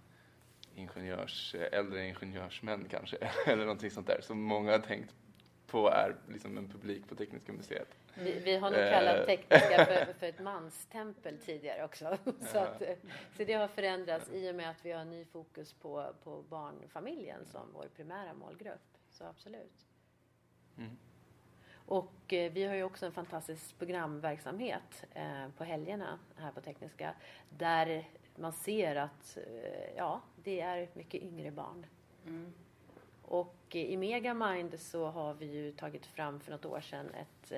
ingenjörs, 0.75 1.55
äldre 1.71 2.07
ingenjörsmän 2.07 2.85
kanske, 2.89 3.17
eller 3.45 3.63
någonting 3.65 3.91
sånt 3.91 4.07
där 4.07 4.21
som 4.21 4.41
många 4.41 4.71
har 4.71 4.79
tänkt 4.79 5.15
på 5.67 5.89
är 5.89 6.15
liksom 6.27 6.57
en 6.57 6.69
publik 6.69 7.07
på 7.07 7.15
Tekniska 7.15 7.53
museet. 7.53 7.87
Vi, 8.13 8.39
vi 8.39 8.55
har 8.55 8.71
nog 8.71 8.79
kallat 8.79 9.19
eh. 9.19 9.25
Tekniska 9.25 9.85
för, 9.85 10.13
för 10.13 10.25
ett 10.25 10.39
manstempel 10.39 11.37
tidigare 11.37 11.83
också. 11.85 12.17
så, 12.51 12.57
att, 12.57 12.81
så 13.37 13.43
det 13.43 13.53
har 13.53 13.67
förändrats 13.67 14.29
i 14.31 14.51
och 14.51 14.55
med 14.55 14.69
att 14.69 14.85
vi 14.85 14.91
har 14.91 15.05
ny 15.05 15.25
fokus 15.25 15.73
på, 15.73 16.13
på 16.23 16.43
barnfamiljen 16.49 17.45
som 17.45 17.61
vår 17.73 17.87
primära 17.95 18.33
målgrupp. 18.33 18.97
Så 19.09 19.23
absolut. 19.23 19.87
Mm. 20.77 20.97
Och 21.91 22.33
eh, 22.33 22.51
vi 22.51 22.63
har 22.63 22.75
ju 22.75 22.83
också 22.83 23.05
en 23.05 23.11
fantastisk 23.11 23.79
programverksamhet 23.79 25.05
eh, 25.13 25.47
på 25.57 25.63
helgerna 25.63 26.19
här 26.35 26.51
på 26.51 26.61
Tekniska 26.61 27.13
där 27.49 28.07
man 28.35 28.53
ser 28.53 28.95
att 28.95 29.37
eh, 29.37 29.95
ja, 29.97 30.21
det 30.43 30.61
är 30.61 30.89
mycket 30.93 31.23
yngre 31.23 31.51
barn. 31.51 31.85
Mm. 32.25 32.53
Och 33.21 33.75
i 33.75 33.97
Megamind 33.97 34.79
så 34.79 35.05
har 35.05 35.33
vi 35.33 35.45
ju 35.45 35.71
tagit 35.71 36.05
fram 36.05 36.39
för 36.39 36.51
något 36.51 36.65
år 36.65 36.81
sedan 36.81 37.09
ett, 37.13 37.51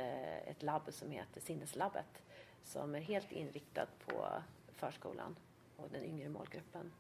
ett 0.47 0.63
labb 0.63 0.83
som 0.89 1.11
heter 1.11 1.41
Sinneslabbet 1.41 2.23
som 2.63 2.95
är 2.95 3.01
helt 3.01 3.31
inriktat 3.31 3.89
på 4.05 4.27
förskolan 4.71 5.35
och 5.77 5.89
den 5.91 6.03
yngre 6.03 6.29
målgruppen 6.29 6.91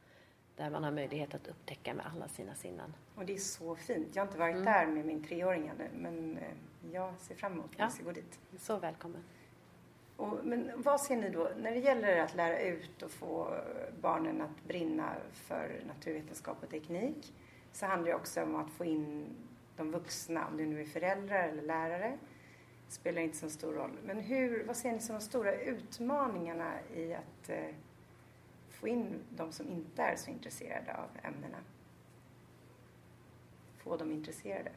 där 0.55 0.69
man 0.69 0.83
har 0.83 0.91
möjlighet 0.91 1.35
att 1.35 1.47
upptäcka 1.47 1.93
med 1.93 2.05
alla 2.15 2.27
sina 2.27 2.55
sinnen. 2.55 2.93
Och 3.15 3.25
det 3.25 3.33
är 3.33 3.37
så 3.37 3.75
fint. 3.75 4.07
Jag 4.15 4.21
har 4.21 4.27
inte 4.27 4.39
varit 4.39 4.55
mm. 4.55 4.65
där 4.65 4.85
med 4.85 5.05
min 5.05 5.23
treåring 5.23 5.67
ännu 5.67 5.89
men 5.93 6.37
eh, 6.37 6.91
jag 6.91 7.13
ser 7.19 7.35
fram 7.35 7.53
emot 7.53 7.71
att 7.77 7.99
ja. 7.99 8.05
gå 8.05 8.11
dit. 8.11 8.39
Så 8.59 8.77
välkommen. 8.77 9.23
Och, 10.17 10.39
men 10.43 10.71
vad 10.75 11.01
ser 11.01 11.15
ni 11.15 11.29
då, 11.29 11.51
när 11.57 11.71
det 11.71 11.79
gäller 11.79 12.17
att 12.17 12.35
lära 12.35 12.59
ut 12.59 13.01
och 13.01 13.11
få 13.11 13.57
barnen 14.01 14.41
att 14.41 14.63
brinna 14.67 15.15
för 15.33 15.81
naturvetenskap 15.87 16.63
och 16.63 16.69
teknik 16.69 17.33
så 17.71 17.85
handlar 17.85 18.09
det 18.09 18.15
också 18.15 18.43
om 18.43 18.55
att 18.55 18.69
få 18.69 18.85
in 18.85 19.25
de 19.77 19.91
vuxna, 19.91 20.47
om 20.47 20.57
det 20.57 20.65
nu 20.65 20.81
är 20.81 20.85
föräldrar 20.85 21.47
eller 21.47 21.61
lärare, 21.61 22.17
spelar 22.87 23.21
inte 23.21 23.37
så 23.37 23.49
stor 23.49 23.73
roll. 23.73 23.91
Men 24.05 24.19
hur, 24.19 24.63
vad 24.63 24.77
ser 24.77 24.91
ni 24.91 24.99
som 24.99 25.15
de 25.15 25.21
stora 25.21 25.55
utmaningarna 25.55 26.73
i 26.95 27.13
att 27.13 27.49
eh, 27.49 27.75
få 28.83 28.87
in 28.87 29.19
de 29.29 29.51
som 29.51 29.69
inte 29.69 30.01
är 30.01 30.15
så 30.15 30.31
intresserade 30.31 30.93
av 30.93 31.09
ämnena. 31.23 31.57
Få 33.77 33.97
dem 33.97 34.11
intresserade. 34.11 34.71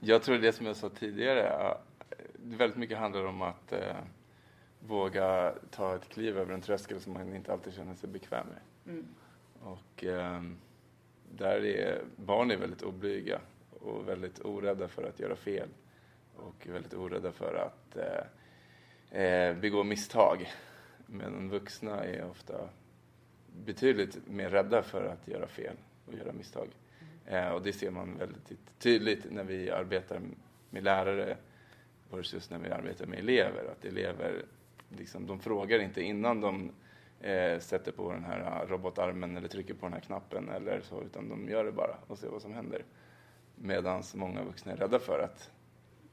Jag 0.00 0.22
tror 0.22 0.38
det 0.38 0.52
som 0.52 0.66
jag 0.66 0.76
sa 0.76 0.88
tidigare, 0.88 1.76
väldigt 2.32 2.78
mycket 2.78 2.98
handlar 2.98 3.24
om 3.24 3.42
att 3.42 3.72
eh, 3.72 3.96
våga 4.80 5.54
ta 5.70 5.94
ett 5.94 6.08
kliv 6.08 6.38
över 6.38 6.54
en 6.54 6.60
tröskel 6.60 7.00
som 7.00 7.12
man 7.12 7.34
inte 7.34 7.52
alltid 7.52 7.74
känner 7.74 7.94
sig 7.94 8.08
bekväm 8.08 8.46
med. 8.46 8.94
Mm. 8.94 9.06
Och 9.62 10.04
eh, 10.04 10.42
där 11.30 11.64
är 11.64 12.04
barn 12.16 12.50
är 12.50 12.56
väldigt 12.56 12.82
oblyga 12.82 13.40
och 13.80 14.08
väldigt 14.08 14.44
orädda 14.44 14.88
för 14.88 15.08
att 15.08 15.20
göra 15.20 15.36
fel 15.36 15.68
och 16.36 16.66
väldigt 16.66 16.94
orädda 16.94 17.32
för 17.32 17.54
att 17.54 17.96
eh, 17.96 18.26
eh, 19.16 19.54
begå 19.54 19.84
misstag. 19.84 20.52
Men 21.06 21.50
vuxna 21.50 22.04
är 22.04 22.30
ofta 22.30 22.68
betydligt 23.64 24.28
mer 24.28 24.50
rädda 24.50 24.82
för 24.82 25.04
att 25.04 25.28
göra 25.28 25.46
fel 25.46 25.76
och 26.06 26.14
göra 26.14 26.32
misstag. 26.32 26.68
Eh, 27.26 27.48
och 27.48 27.62
det 27.62 27.72
ser 27.72 27.90
man 27.90 28.18
väldigt 28.18 28.52
tydligt 28.78 29.32
när 29.32 29.44
vi 29.44 29.70
arbetar 29.70 30.20
med 30.70 30.84
lärare 30.84 31.36
versus 32.10 32.50
när 32.50 32.58
vi 32.58 32.70
arbetar 32.70 33.06
med 33.06 33.18
elever. 33.18 33.64
Att 33.64 33.84
elever 33.84 34.44
liksom, 34.88 35.26
de 35.26 35.40
frågar 35.40 35.78
inte 35.78 36.02
innan 36.02 36.40
de 36.40 36.70
eh, 37.20 37.58
sätter 37.58 37.92
på 37.92 38.12
den 38.12 38.24
här 38.24 38.66
robotarmen 38.66 39.36
eller 39.36 39.48
trycker 39.48 39.74
på 39.74 39.86
den 39.86 39.92
här 39.92 40.00
knappen 40.00 40.48
eller 40.48 40.80
så, 40.80 41.02
utan 41.02 41.28
de 41.28 41.48
gör 41.48 41.64
det 41.64 41.72
bara 41.72 41.96
och 42.06 42.18
ser 42.18 42.28
vad 42.28 42.42
som 42.42 42.54
händer. 42.54 42.84
Medan 43.54 44.02
många 44.14 44.44
vuxna 44.44 44.72
är 44.72 44.76
rädda 44.76 44.98
för 44.98 45.18
att 45.18 45.50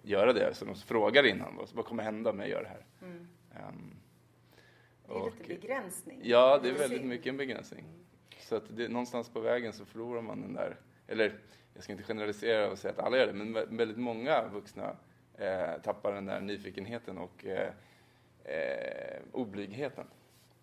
göra 0.03 0.33
det, 0.33 0.53
så 0.53 0.65
de 0.65 0.75
frågar 0.75 1.25
innan 1.25 1.55
vad, 1.55 1.69
vad 1.73 1.85
kommer 1.85 2.03
hända 2.03 2.29
om 2.29 2.39
jag 2.39 2.49
gör 2.49 2.63
det 2.63 2.69
här. 2.69 2.85
Mm. 3.01 3.27
Um, 3.67 3.95
det 5.05 5.13
är 5.13 5.17
och, 5.17 5.37
lite 5.37 5.47
begränsning. 5.47 6.21
Ja, 6.23 6.59
det 6.63 6.69
är 6.69 6.73
väldigt 6.73 7.05
mycket 7.05 7.27
en 7.27 7.37
begränsning. 7.37 7.85
Så 8.39 8.55
att 8.55 8.63
det, 8.77 8.87
någonstans 8.87 9.29
på 9.29 9.39
vägen 9.39 9.73
så 9.73 9.85
förlorar 9.85 10.21
man 10.21 10.41
den 10.41 10.53
där, 10.53 10.77
eller 11.07 11.39
jag 11.73 11.83
ska 11.83 11.91
inte 11.91 12.03
generalisera 12.03 12.71
och 12.71 12.77
säga 12.77 12.93
att 12.93 12.99
alla 12.99 13.17
gör 13.17 13.27
det, 13.27 13.33
men 13.33 13.77
väldigt 13.77 13.97
många 13.97 14.47
vuxna 14.47 14.95
eh, 15.37 15.81
tappar 15.83 16.13
den 16.13 16.25
där 16.25 16.41
nyfikenheten 16.41 17.17
och 17.17 17.45
eh, 17.45 17.73
eh, 18.43 19.21
oblygheten. 19.31 20.05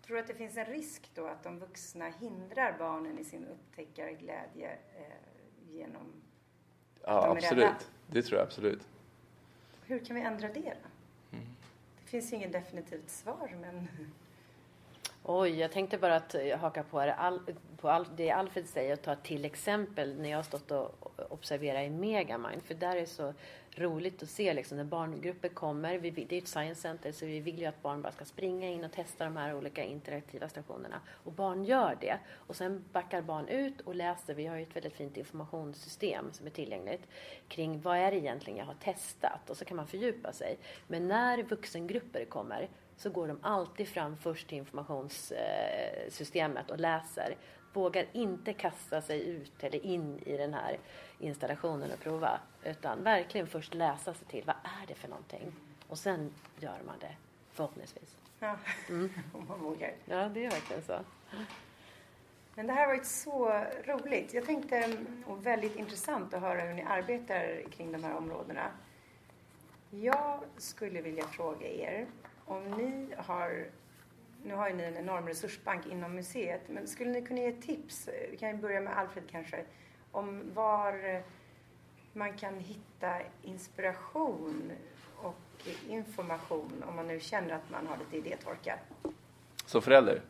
Tror 0.05 0.15
du 0.15 0.21
att 0.21 0.27
det 0.27 0.33
finns 0.33 0.57
en 0.57 0.65
risk 0.65 1.11
då 1.15 1.25
att 1.25 1.43
de 1.43 1.59
vuxna 1.59 2.09
hindrar 2.19 2.75
barnen 2.79 3.19
i 3.19 3.23
sin 3.23 3.45
upptäckarglädje 3.45 4.71
eh, 4.95 5.73
genom 5.75 6.21
Ja, 7.03 7.37
absolut. 7.37 7.91
Det 8.07 8.21
tror 8.21 8.39
jag 8.39 8.45
absolut. 8.45 8.87
Hur 9.91 9.99
kan 9.99 10.15
vi 10.15 10.21
ändra 10.21 10.47
det 10.47 10.53
då? 10.53 11.37
Mm. 11.37 11.45
Det 12.03 12.09
finns 12.09 12.31
ju 12.31 12.35
inget 12.35 12.51
definitivt 12.51 13.09
svar, 13.09 13.55
men... 13.61 13.87
Oj, 15.23 15.59
jag 15.59 15.71
tänkte 15.71 15.97
bara 15.97 16.15
att 16.15 16.35
haka 16.59 16.83
på, 16.83 16.99
det, 16.99 17.13
all, 17.13 17.39
på 17.77 17.89
all, 17.89 18.07
det 18.15 18.31
Alfred 18.31 18.69
säger 18.69 18.93
och 18.93 19.01
ta 19.01 19.15
till 19.15 19.45
exempel 19.45 20.21
när 20.21 20.29
jag 20.29 20.37
har 20.37 20.43
stått 20.43 20.71
och 20.71 21.10
observera 21.29 21.83
i 21.83 21.89
Megamind. 21.89 22.63
För 22.63 22.73
där 22.73 22.95
är 22.95 22.99
det 22.99 23.05
så 23.05 23.33
roligt 23.75 24.23
att 24.23 24.29
se 24.29 24.53
liksom, 24.53 24.77
när 24.77 24.83
barngrupper 24.83 25.49
kommer. 25.49 25.97
Vi, 25.97 26.11
det 26.11 26.35
är 26.35 26.41
ett 26.41 26.47
science 26.47 26.81
center 26.81 27.11
så 27.11 27.25
vi 27.25 27.39
vill 27.39 27.59
ju 27.59 27.65
att 27.65 27.81
barn 27.81 28.01
bara 28.01 28.11
ska 28.11 28.25
springa 28.25 28.69
in 28.69 28.83
och 28.83 28.91
testa 28.91 29.23
de 29.23 29.37
här 29.37 29.55
olika 29.55 29.83
interaktiva 29.83 30.49
stationerna. 30.49 31.01
Och 31.07 31.31
barn 31.31 31.63
gör 31.63 31.97
det. 32.01 32.19
Och 32.31 32.55
sen 32.55 32.85
backar 32.91 33.21
barn 33.21 33.47
ut 33.47 33.81
och 33.81 33.95
läser. 33.95 34.33
Vi 34.33 34.45
har 34.45 34.55
ju 34.55 34.63
ett 34.63 34.75
väldigt 34.75 34.93
fint 34.93 35.17
informationssystem 35.17 36.33
som 36.33 36.45
är 36.45 36.51
tillgängligt 36.51 37.07
kring 37.47 37.81
vad 37.81 37.97
är 37.97 38.11
det 38.11 38.17
egentligen 38.17 38.59
jag 38.59 38.65
har 38.65 38.77
testat. 38.83 39.49
Och 39.49 39.57
så 39.57 39.65
kan 39.65 39.77
man 39.77 39.87
fördjupa 39.87 40.31
sig. 40.31 40.57
Men 40.87 41.07
när 41.07 41.43
vuxengrupper 41.43 42.25
kommer 42.25 42.69
så 42.97 43.09
går 43.09 43.27
de 43.27 43.39
alltid 43.41 43.87
fram 43.87 44.17
först 44.17 44.47
till 44.47 44.57
informationssystemet 44.57 46.71
och 46.71 46.79
läser. 46.79 47.35
Vågar 47.73 48.05
inte 48.11 48.53
kasta 48.53 49.01
sig 49.01 49.29
ut 49.29 49.63
eller 49.63 49.85
in 49.85 50.19
i 50.25 50.37
den 50.37 50.53
här 50.53 50.79
installationen 51.19 51.91
och 51.91 51.99
prova. 51.99 52.39
Utan 52.63 53.03
verkligen 53.03 53.47
först 53.47 53.73
läsa 53.73 54.13
sig 54.13 54.27
till 54.27 54.43
vad 54.45 54.55
är 54.55 54.87
det 54.87 54.95
för 54.95 55.07
någonting. 55.07 55.53
Och 55.87 55.97
sen 55.97 56.33
gör 56.59 56.79
man 56.85 56.95
det 56.99 57.15
förhoppningsvis. 57.51 58.17
Ja, 58.39 58.55
mm. 58.89 59.09
om 59.33 59.47
man 59.47 59.59
vågar. 59.59 59.93
Ja, 60.05 60.29
det 60.29 60.45
är 60.45 60.51
verkligen 60.51 60.83
så. 60.83 60.99
Men 62.55 62.67
det 62.67 62.73
här 62.73 62.81
har 62.81 62.87
varit 62.87 63.05
så 63.05 63.65
roligt. 63.85 64.33
Jag 64.33 64.45
tänkte, 64.45 64.97
och 65.25 65.45
väldigt 65.45 65.75
intressant 65.75 66.33
att 66.33 66.41
höra 66.41 66.61
hur 66.61 66.73
ni 66.73 66.83
arbetar 66.83 67.69
kring 67.71 67.91
de 67.91 68.03
här 68.03 68.15
områdena. 68.15 68.71
Jag 69.89 70.39
skulle 70.57 71.01
vilja 71.01 71.27
fråga 71.27 71.67
er 71.67 72.07
om 72.45 72.71
ni 72.71 73.15
har, 73.17 73.65
nu 74.43 74.53
har 74.53 74.69
ju 74.69 74.75
ni 74.75 74.83
en 74.83 74.97
enorm 74.97 75.27
resursbank 75.27 75.87
inom 75.87 76.15
museet, 76.15 76.61
men 76.69 76.87
skulle 76.87 77.11
ni 77.11 77.21
kunna 77.21 77.39
ge 77.39 77.51
tips, 77.51 78.09
vi 78.31 78.37
kan 78.37 78.49
ju 78.49 78.57
börja 78.57 78.81
med 78.81 78.97
Alfred 78.97 79.23
kanske, 79.31 79.63
om 80.11 80.53
var 80.53 81.21
man 82.13 82.33
kan 82.37 82.59
hitta 82.59 83.13
inspiration 83.41 84.71
och 85.15 85.67
information 85.87 86.83
om 86.87 86.95
man 86.95 87.07
nu 87.07 87.19
känner 87.19 87.55
att 87.55 87.69
man 87.69 87.87
har 87.87 87.97
lite 87.97 88.17
idétorka? 88.17 88.79
Som 89.65 89.81
förälder? 89.81 90.21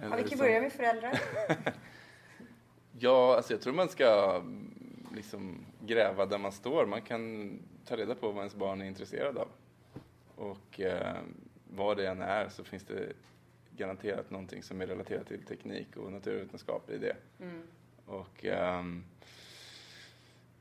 Eller 0.00 0.16
ja, 0.16 0.22
vi 0.22 0.28
kan 0.28 0.38
börja 0.38 0.60
med 0.60 0.72
föräldrar. 0.72 1.20
ja, 2.98 3.36
alltså 3.36 3.52
jag 3.52 3.60
tror 3.60 3.72
man 3.72 3.88
ska 3.88 4.42
liksom 5.14 5.64
gräva 5.80 6.26
där 6.26 6.38
man 6.38 6.52
står. 6.52 6.86
Man 6.86 7.02
kan 7.02 7.52
ta 7.84 7.96
reda 7.96 8.14
på 8.14 8.26
vad 8.26 8.36
ens 8.36 8.54
barn 8.54 8.82
är 8.82 8.86
intresserad 8.86 9.38
av. 9.38 9.48
Och 10.36 10.80
eh, 10.80 11.16
vad 11.70 11.96
det 11.96 12.08
än 12.08 12.22
är 12.22 12.48
så 12.48 12.64
finns 12.64 12.84
det 12.84 13.12
garanterat 13.76 14.30
någonting 14.30 14.62
som 14.62 14.80
är 14.80 14.86
relaterat 14.86 15.26
till 15.26 15.44
teknik 15.44 15.96
och 15.96 16.12
naturvetenskap 16.12 16.90
i 16.90 16.98
det. 16.98 17.16
Mm. 17.40 17.62
Och 18.06 18.44
um, 18.44 19.04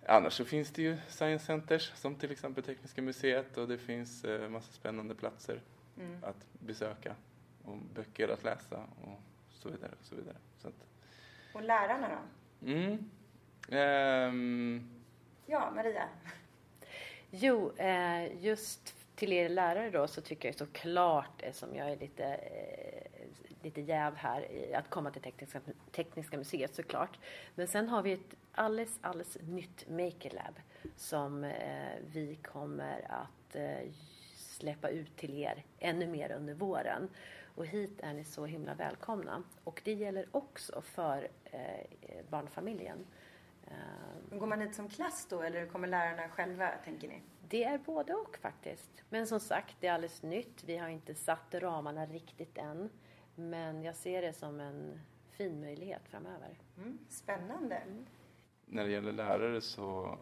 annars 0.05 0.33
så 0.33 0.45
finns 0.45 0.71
det 0.71 0.81
ju 0.81 0.97
science 1.07 1.45
centers 1.45 1.91
som 1.95 2.15
till 2.15 2.31
exempel 2.31 2.63
Tekniska 2.63 3.01
museet 3.01 3.57
och 3.57 3.67
det 3.67 3.77
finns 3.77 4.25
uh, 4.25 4.49
massa 4.49 4.71
spännande 4.71 5.15
platser 5.15 5.61
mm. 5.97 6.23
att 6.23 6.45
besöka 6.59 7.15
och 7.63 7.77
böcker 7.77 8.27
att 8.27 8.43
läsa 8.43 8.77
och 9.01 9.19
så 9.49 9.69
vidare. 9.69 9.91
Och, 9.99 10.05
så 10.05 10.15
vidare. 10.15 10.37
Så 10.57 10.67
att, 10.67 10.85
och 11.53 11.63
lärarna 11.63 12.09
då? 12.09 12.67
Mm. 12.71 13.09
Um, 14.29 15.01
ja, 15.45 15.71
Maria? 15.75 16.09
Jo, 17.29 17.71
eh, 17.77 18.43
just 18.43 18.95
till 19.15 19.34
er 19.34 19.49
lärare 19.49 19.89
då 19.89 20.08
så 20.08 20.21
tycker 20.21 20.47
jag 20.47 20.56
såklart, 20.56 21.43
som 21.51 21.75
jag 21.75 21.91
är 21.91 21.97
lite, 21.97 22.25
eh, 22.25 23.25
lite 23.63 23.82
jäv 23.82 24.15
här, 24.15 24.47
att 24.73 24.89
komma 24.89 25.12
till 25.12 25.21
Tekniska, 25.21 25.62
Tekniska 25.91 26.38
museet 26.38 26.75
såklart. 26.75 27.19
Men 27.56 27.67
sen 27.67 27.89
har 27.89 28.01
vi 28.01 28.13
ett 28.13 28.36
alldeles, 28.51 28.99
alldeles 29.01 29.38
nytt 29.41 29.89
Makerlab 29.89 30.60
som 30.95 31.43
eh, 31.43 31.95
vi 32.06 32.36
kommer 32.36 33.12
att 33.12 33.56
eh, 33.56 33.91
släppa 34.36 34.89
ut 34.89 35.17
till 35.17 35.34
er 35.34 35.63
ännu 35.80 36.08
mer 36.08 36.32
under 36.32 36.54
våren. 36.54 37.10
Och 37.56 37.65
hit 37.65 37.99
är 38.04 38.13
ni 38.13 38.23
så 38.23 38.45
himla 38.45 38.73
välkomna. 38.73 39.43
Och 39.63 39.82
det 39.84 39.93
gäller 39.93 40.25
också 40.32 40.82
för 40.82 41.28
eh, 41.43 41.86
barnfamiljen. 42.30 43.06
Går 44.32 44.47
man 44.47 44.62
hit 44.62 44.75
som 44.75 44.89
klass 44.89 45.28
då 45.30 45.41
eller 45.41 45.65
kommer 45.65 45.88
lärarna 45.88 46.30
själva, 46.30 46.71
tänker 46.84 47.08
ni? 47.08 47.21
Det 47.49 47.63
är 47.63 47.77
både 47.77 48.13
och 48.13 48.38
faktiskt. 48.41 49.03
Men 49.10 49.27
som 49.27 49.39
sagt, 49.39 49.75
det 49.79 49.88
är 49.88 49.93
alldeles 49.93 50.23
nytt. 50.23 50.63
Vi 50.63 50.77
har 50.77 50.89
inte 50.89 51.15
satt 51.15 51.53
ramarna 51.53 52.05
riktigt 52.05 52.58
än. 52.58 52.89
Men 53.36 53.84
jag 53.84 53.95
ser 53.95 54.21
det 54.21 54.34
som 54.34 54.60
en 54.60 54.99
fin 55.31 55.62
möjlighet 55.62 56.01
framöver. 56.10 56.60
Mm, 56.77 56.97
spännande. 57.10 57.75
Mm. 57.75 58.05
När 58.65 58.84
det 58.84 58.91
gäller 58.91 59.12
lärare 59.12 59.62
så 59.62 60.17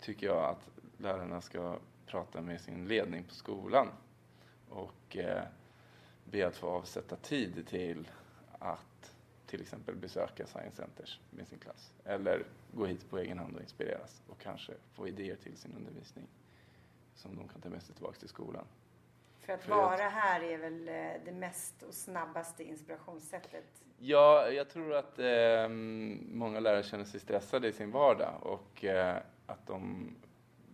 tycker 0.00 0.26
jag 0.26 0.44
att 0.44 0.70
lärarna 0.98 1.40
ska 1.40 1.78
prata 2.06 2.40
med 2.40 2.60
sin 2.60 2.88
ledning 2.88 3.24
på 3.24 3.34
skolan 3.34 3.88
och 4.68 5.16
eh, 5.16 5.42
be 6.24 6.46
att 6.46 6.56
få 6.56 6.68
avsätta 6.68 7.16
tid 7.16 7.66
till 7.66 8.08
att 8.58 9.09
till 9.50 9.60
exempel 9.60 9.94
besöka 9.96 10.46
Science 10.46 10.76
Centers 10.76 11.20
med 11.30 11.48
sin 11.48 11.58
klass. 11.58 11.92
Eller 12.04 12.44
gå 12.72 12.86
hit 12.86 13.10
på 13.10 13.18
egen 13.18 13.38
hand 13.38 13.56
och 13.56 13.62
inspireras 13.62 14.22
och 14.28 14.38
kanske 14.38 14.72
få 14.92 15.08
idéer 15.08 15.36
till 15.36 15.56
sin 15.56 15.74
undervisning 15.76 16.26
som 17.14 17.36
de 17.36 17.48
kan 17.48 17.60
ta 17.60 17.68
med 17.68 17.82
sig 17.82 17.94
tillbaka 17.94 18.18
till 18.18 18.28
skolan. 18.28 18.64
För 19.38 19.52
att 19.52 19.62
För 19.62 19.70
vara 19.70 20.06
att, 20.06 20.12
här 20.12 20.42
är 20.42 20.58
väl 20.58 20.88
eh, 20.88 21.24
det 21.24 21.32
mest 21.32 21.82
och 21.82 21.94
snabbaste 21.94 22.64
inspirationssättet? 22.64 23.84
Ja, 23.98 24.48
jag 24.48 24.70
tror 24.70 24.94
att 24.94 25.18
eh, 25.18 25.68
många 26.28 26.60
lärare 26.60 26.82
känner 26.82 27.04
sig 27.04 27.20
stressade 27.20 27.68
i 27.68 27.72
sin 27.72 27.90
vardag 27.90 28.34
och 28.42 28.84
eh, 28.84 29.16
att 29.46 29.66
de 29.66 30.10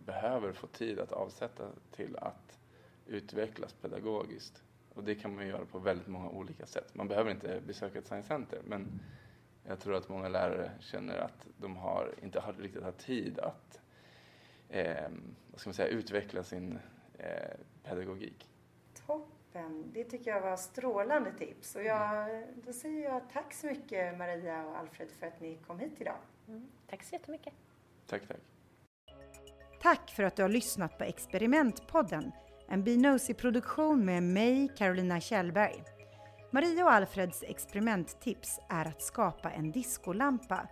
behöver 0.05 0.53
få 0.53 0.67
tid 0.67 0.99
att 0.99 1.11
avsätta 1.11 1.63
till 1.91 2.17
att 2.17 2.59
utvecklas 3.05 3.73
pedagogiskt. 3.73 4.63
Och 4.97 5.03
det 5.03 5.15
kan 5.15 5.35
man 5.35 5.47
göra 5.47 5.65
på 5.65 5.79
väldigt 5.79 6.07
många 6.07 6.29
olika 6.29 6.65
sätt. 6.65 6.95
Man 6.95 7.07
behöver 7.07 7.31
inte 7.31 7.61
besöka 7.67 7.99
ett 7.99 8.07
science 8.07 8.27
center 8.27 8.61
men 8.63 8.99
jag 9.67 9.79
tror 9.79 9.95
att 9.95 10.09
många 10.09 10.27
lärare 10.27 10.71
känner 10.79 11.17
att 11.17 11.47
de 11.57 11.75
har, 11.75 12.13
inte 12.23 12.39
har, 12.39 12.53
riktigt 12.53 12.83
har 12.83 12.91
tid 12.91 13.39
att 13.39 13.81
eh, 14.69 15.09
vad 15.51 15.59
ska 15.59 15.69
man 15.69 15.73
säga, 15.73 15.87
utveckla 15.87 16.43
sin 16.43 16.79
eh, 17.17 17.57
pedagogik. 17.83 18.49
Toppen! 19.05 19.91
Det 19.93 20.03
tycker 20.03 20.31
jag 20.31 20.41
var 20.41 20.57
strålande 20.57 21.33
tips. 21.37 21.75
Och 21.75 21.83
jag, 21.83 22.43
då 22.65 22.73
säger 22.73 23.03
jag 23.03 23.29
tack 23.33 23.53
så 23.53 23.67
mycket 23.67 24.17
Maria 24.17 24.65
och 24.65 24.77
Alfred 24.77 25.11
för 25.11 25.27
att 25.27 25.41
ni 25.41 25.57
kom 25.67 25.79
hit 25.79 26.01
idag. 26.01 26.17
Mm. 26.47 26.67
Tack 26.87 27.03
så 27.03 27.15
jättemycket. 27.15 27.53
Tack, 28.07 28.27
tack. 28.27 28.41
Tack 29.81 30.11
för 30.11 30.23
att 30.23 30.35
du 30.35 30.41
har 30.41 30.49
lyssnat 30.49 30.97
på 30.97 31.03
Experimentpodden 31.03 32.31
en 32.69 32.83
Binosi-produktion 32.83 34.05
med 34.05 34.23
mig, 34.23 34.69
Carolina 34.77 35.19
Kjellberg. 35.19 35.83
Maria 36.51 36.85
och 36.85 36.91
Alfreds 36.91 37.43
experimenttips 37.43 38.59
är 38.69 38.85
att 38.85 39.01
skapa 39.01 39.51
en 39.51 39.71
diskolampa. 39.71 40.67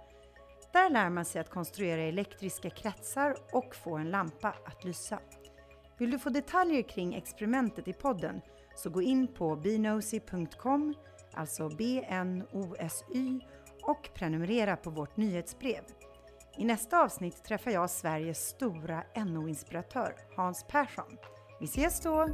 Där 0.74 0.90
lär 0.90 1.10
man 1.10 1.26
sig 1.26 1.42
att 1.42 1.50
konstruera 1.50 2.02
elektriska 2.02 2.70
kretsar 2.70 3.36
och 3.52 3.76
få 3.76 3.96
en 3.96 4.10
lampa 4.10 4.56
att 4.66 4.84
lysa. 4.84 5.20
Vill 5.98 6.12
du 6.12 6.20
få 6.20 6.30
detaljer 6.30 6.82
kring 6.82 7.16
experimentet 7.16 7.88
i 7.88 7.94
podden 7.94 8.42
så 8.76 8.90
gå 8.90 9.02
in 9.02 9.28
på 9.28 9.56
bnosy.com, 9.56 10.94
alltså 11.34 11.70
B-N-O-S-Y 11.70 13.40
och 13.82 14.10
prenumerera 14.14 14.76
på 14.76 14.90
vårt 14.90 15.18
nyhetsbrev. 15.18 15.84
I 16.58 16.66
nästa 16.66 17.04
avsnitt 17.04 17.44
träffar 17.44 17.72
jag 17.72 17.90
Sveriges 17.90 18.48
stora 18.48 19.04
NO-inspiratör 19.16 20.16
Hans 20.36 20.66
Persson. 20.68 21.18
Vi 21.60 21.66
ses 21.66 22.00
då! 22.02 22.28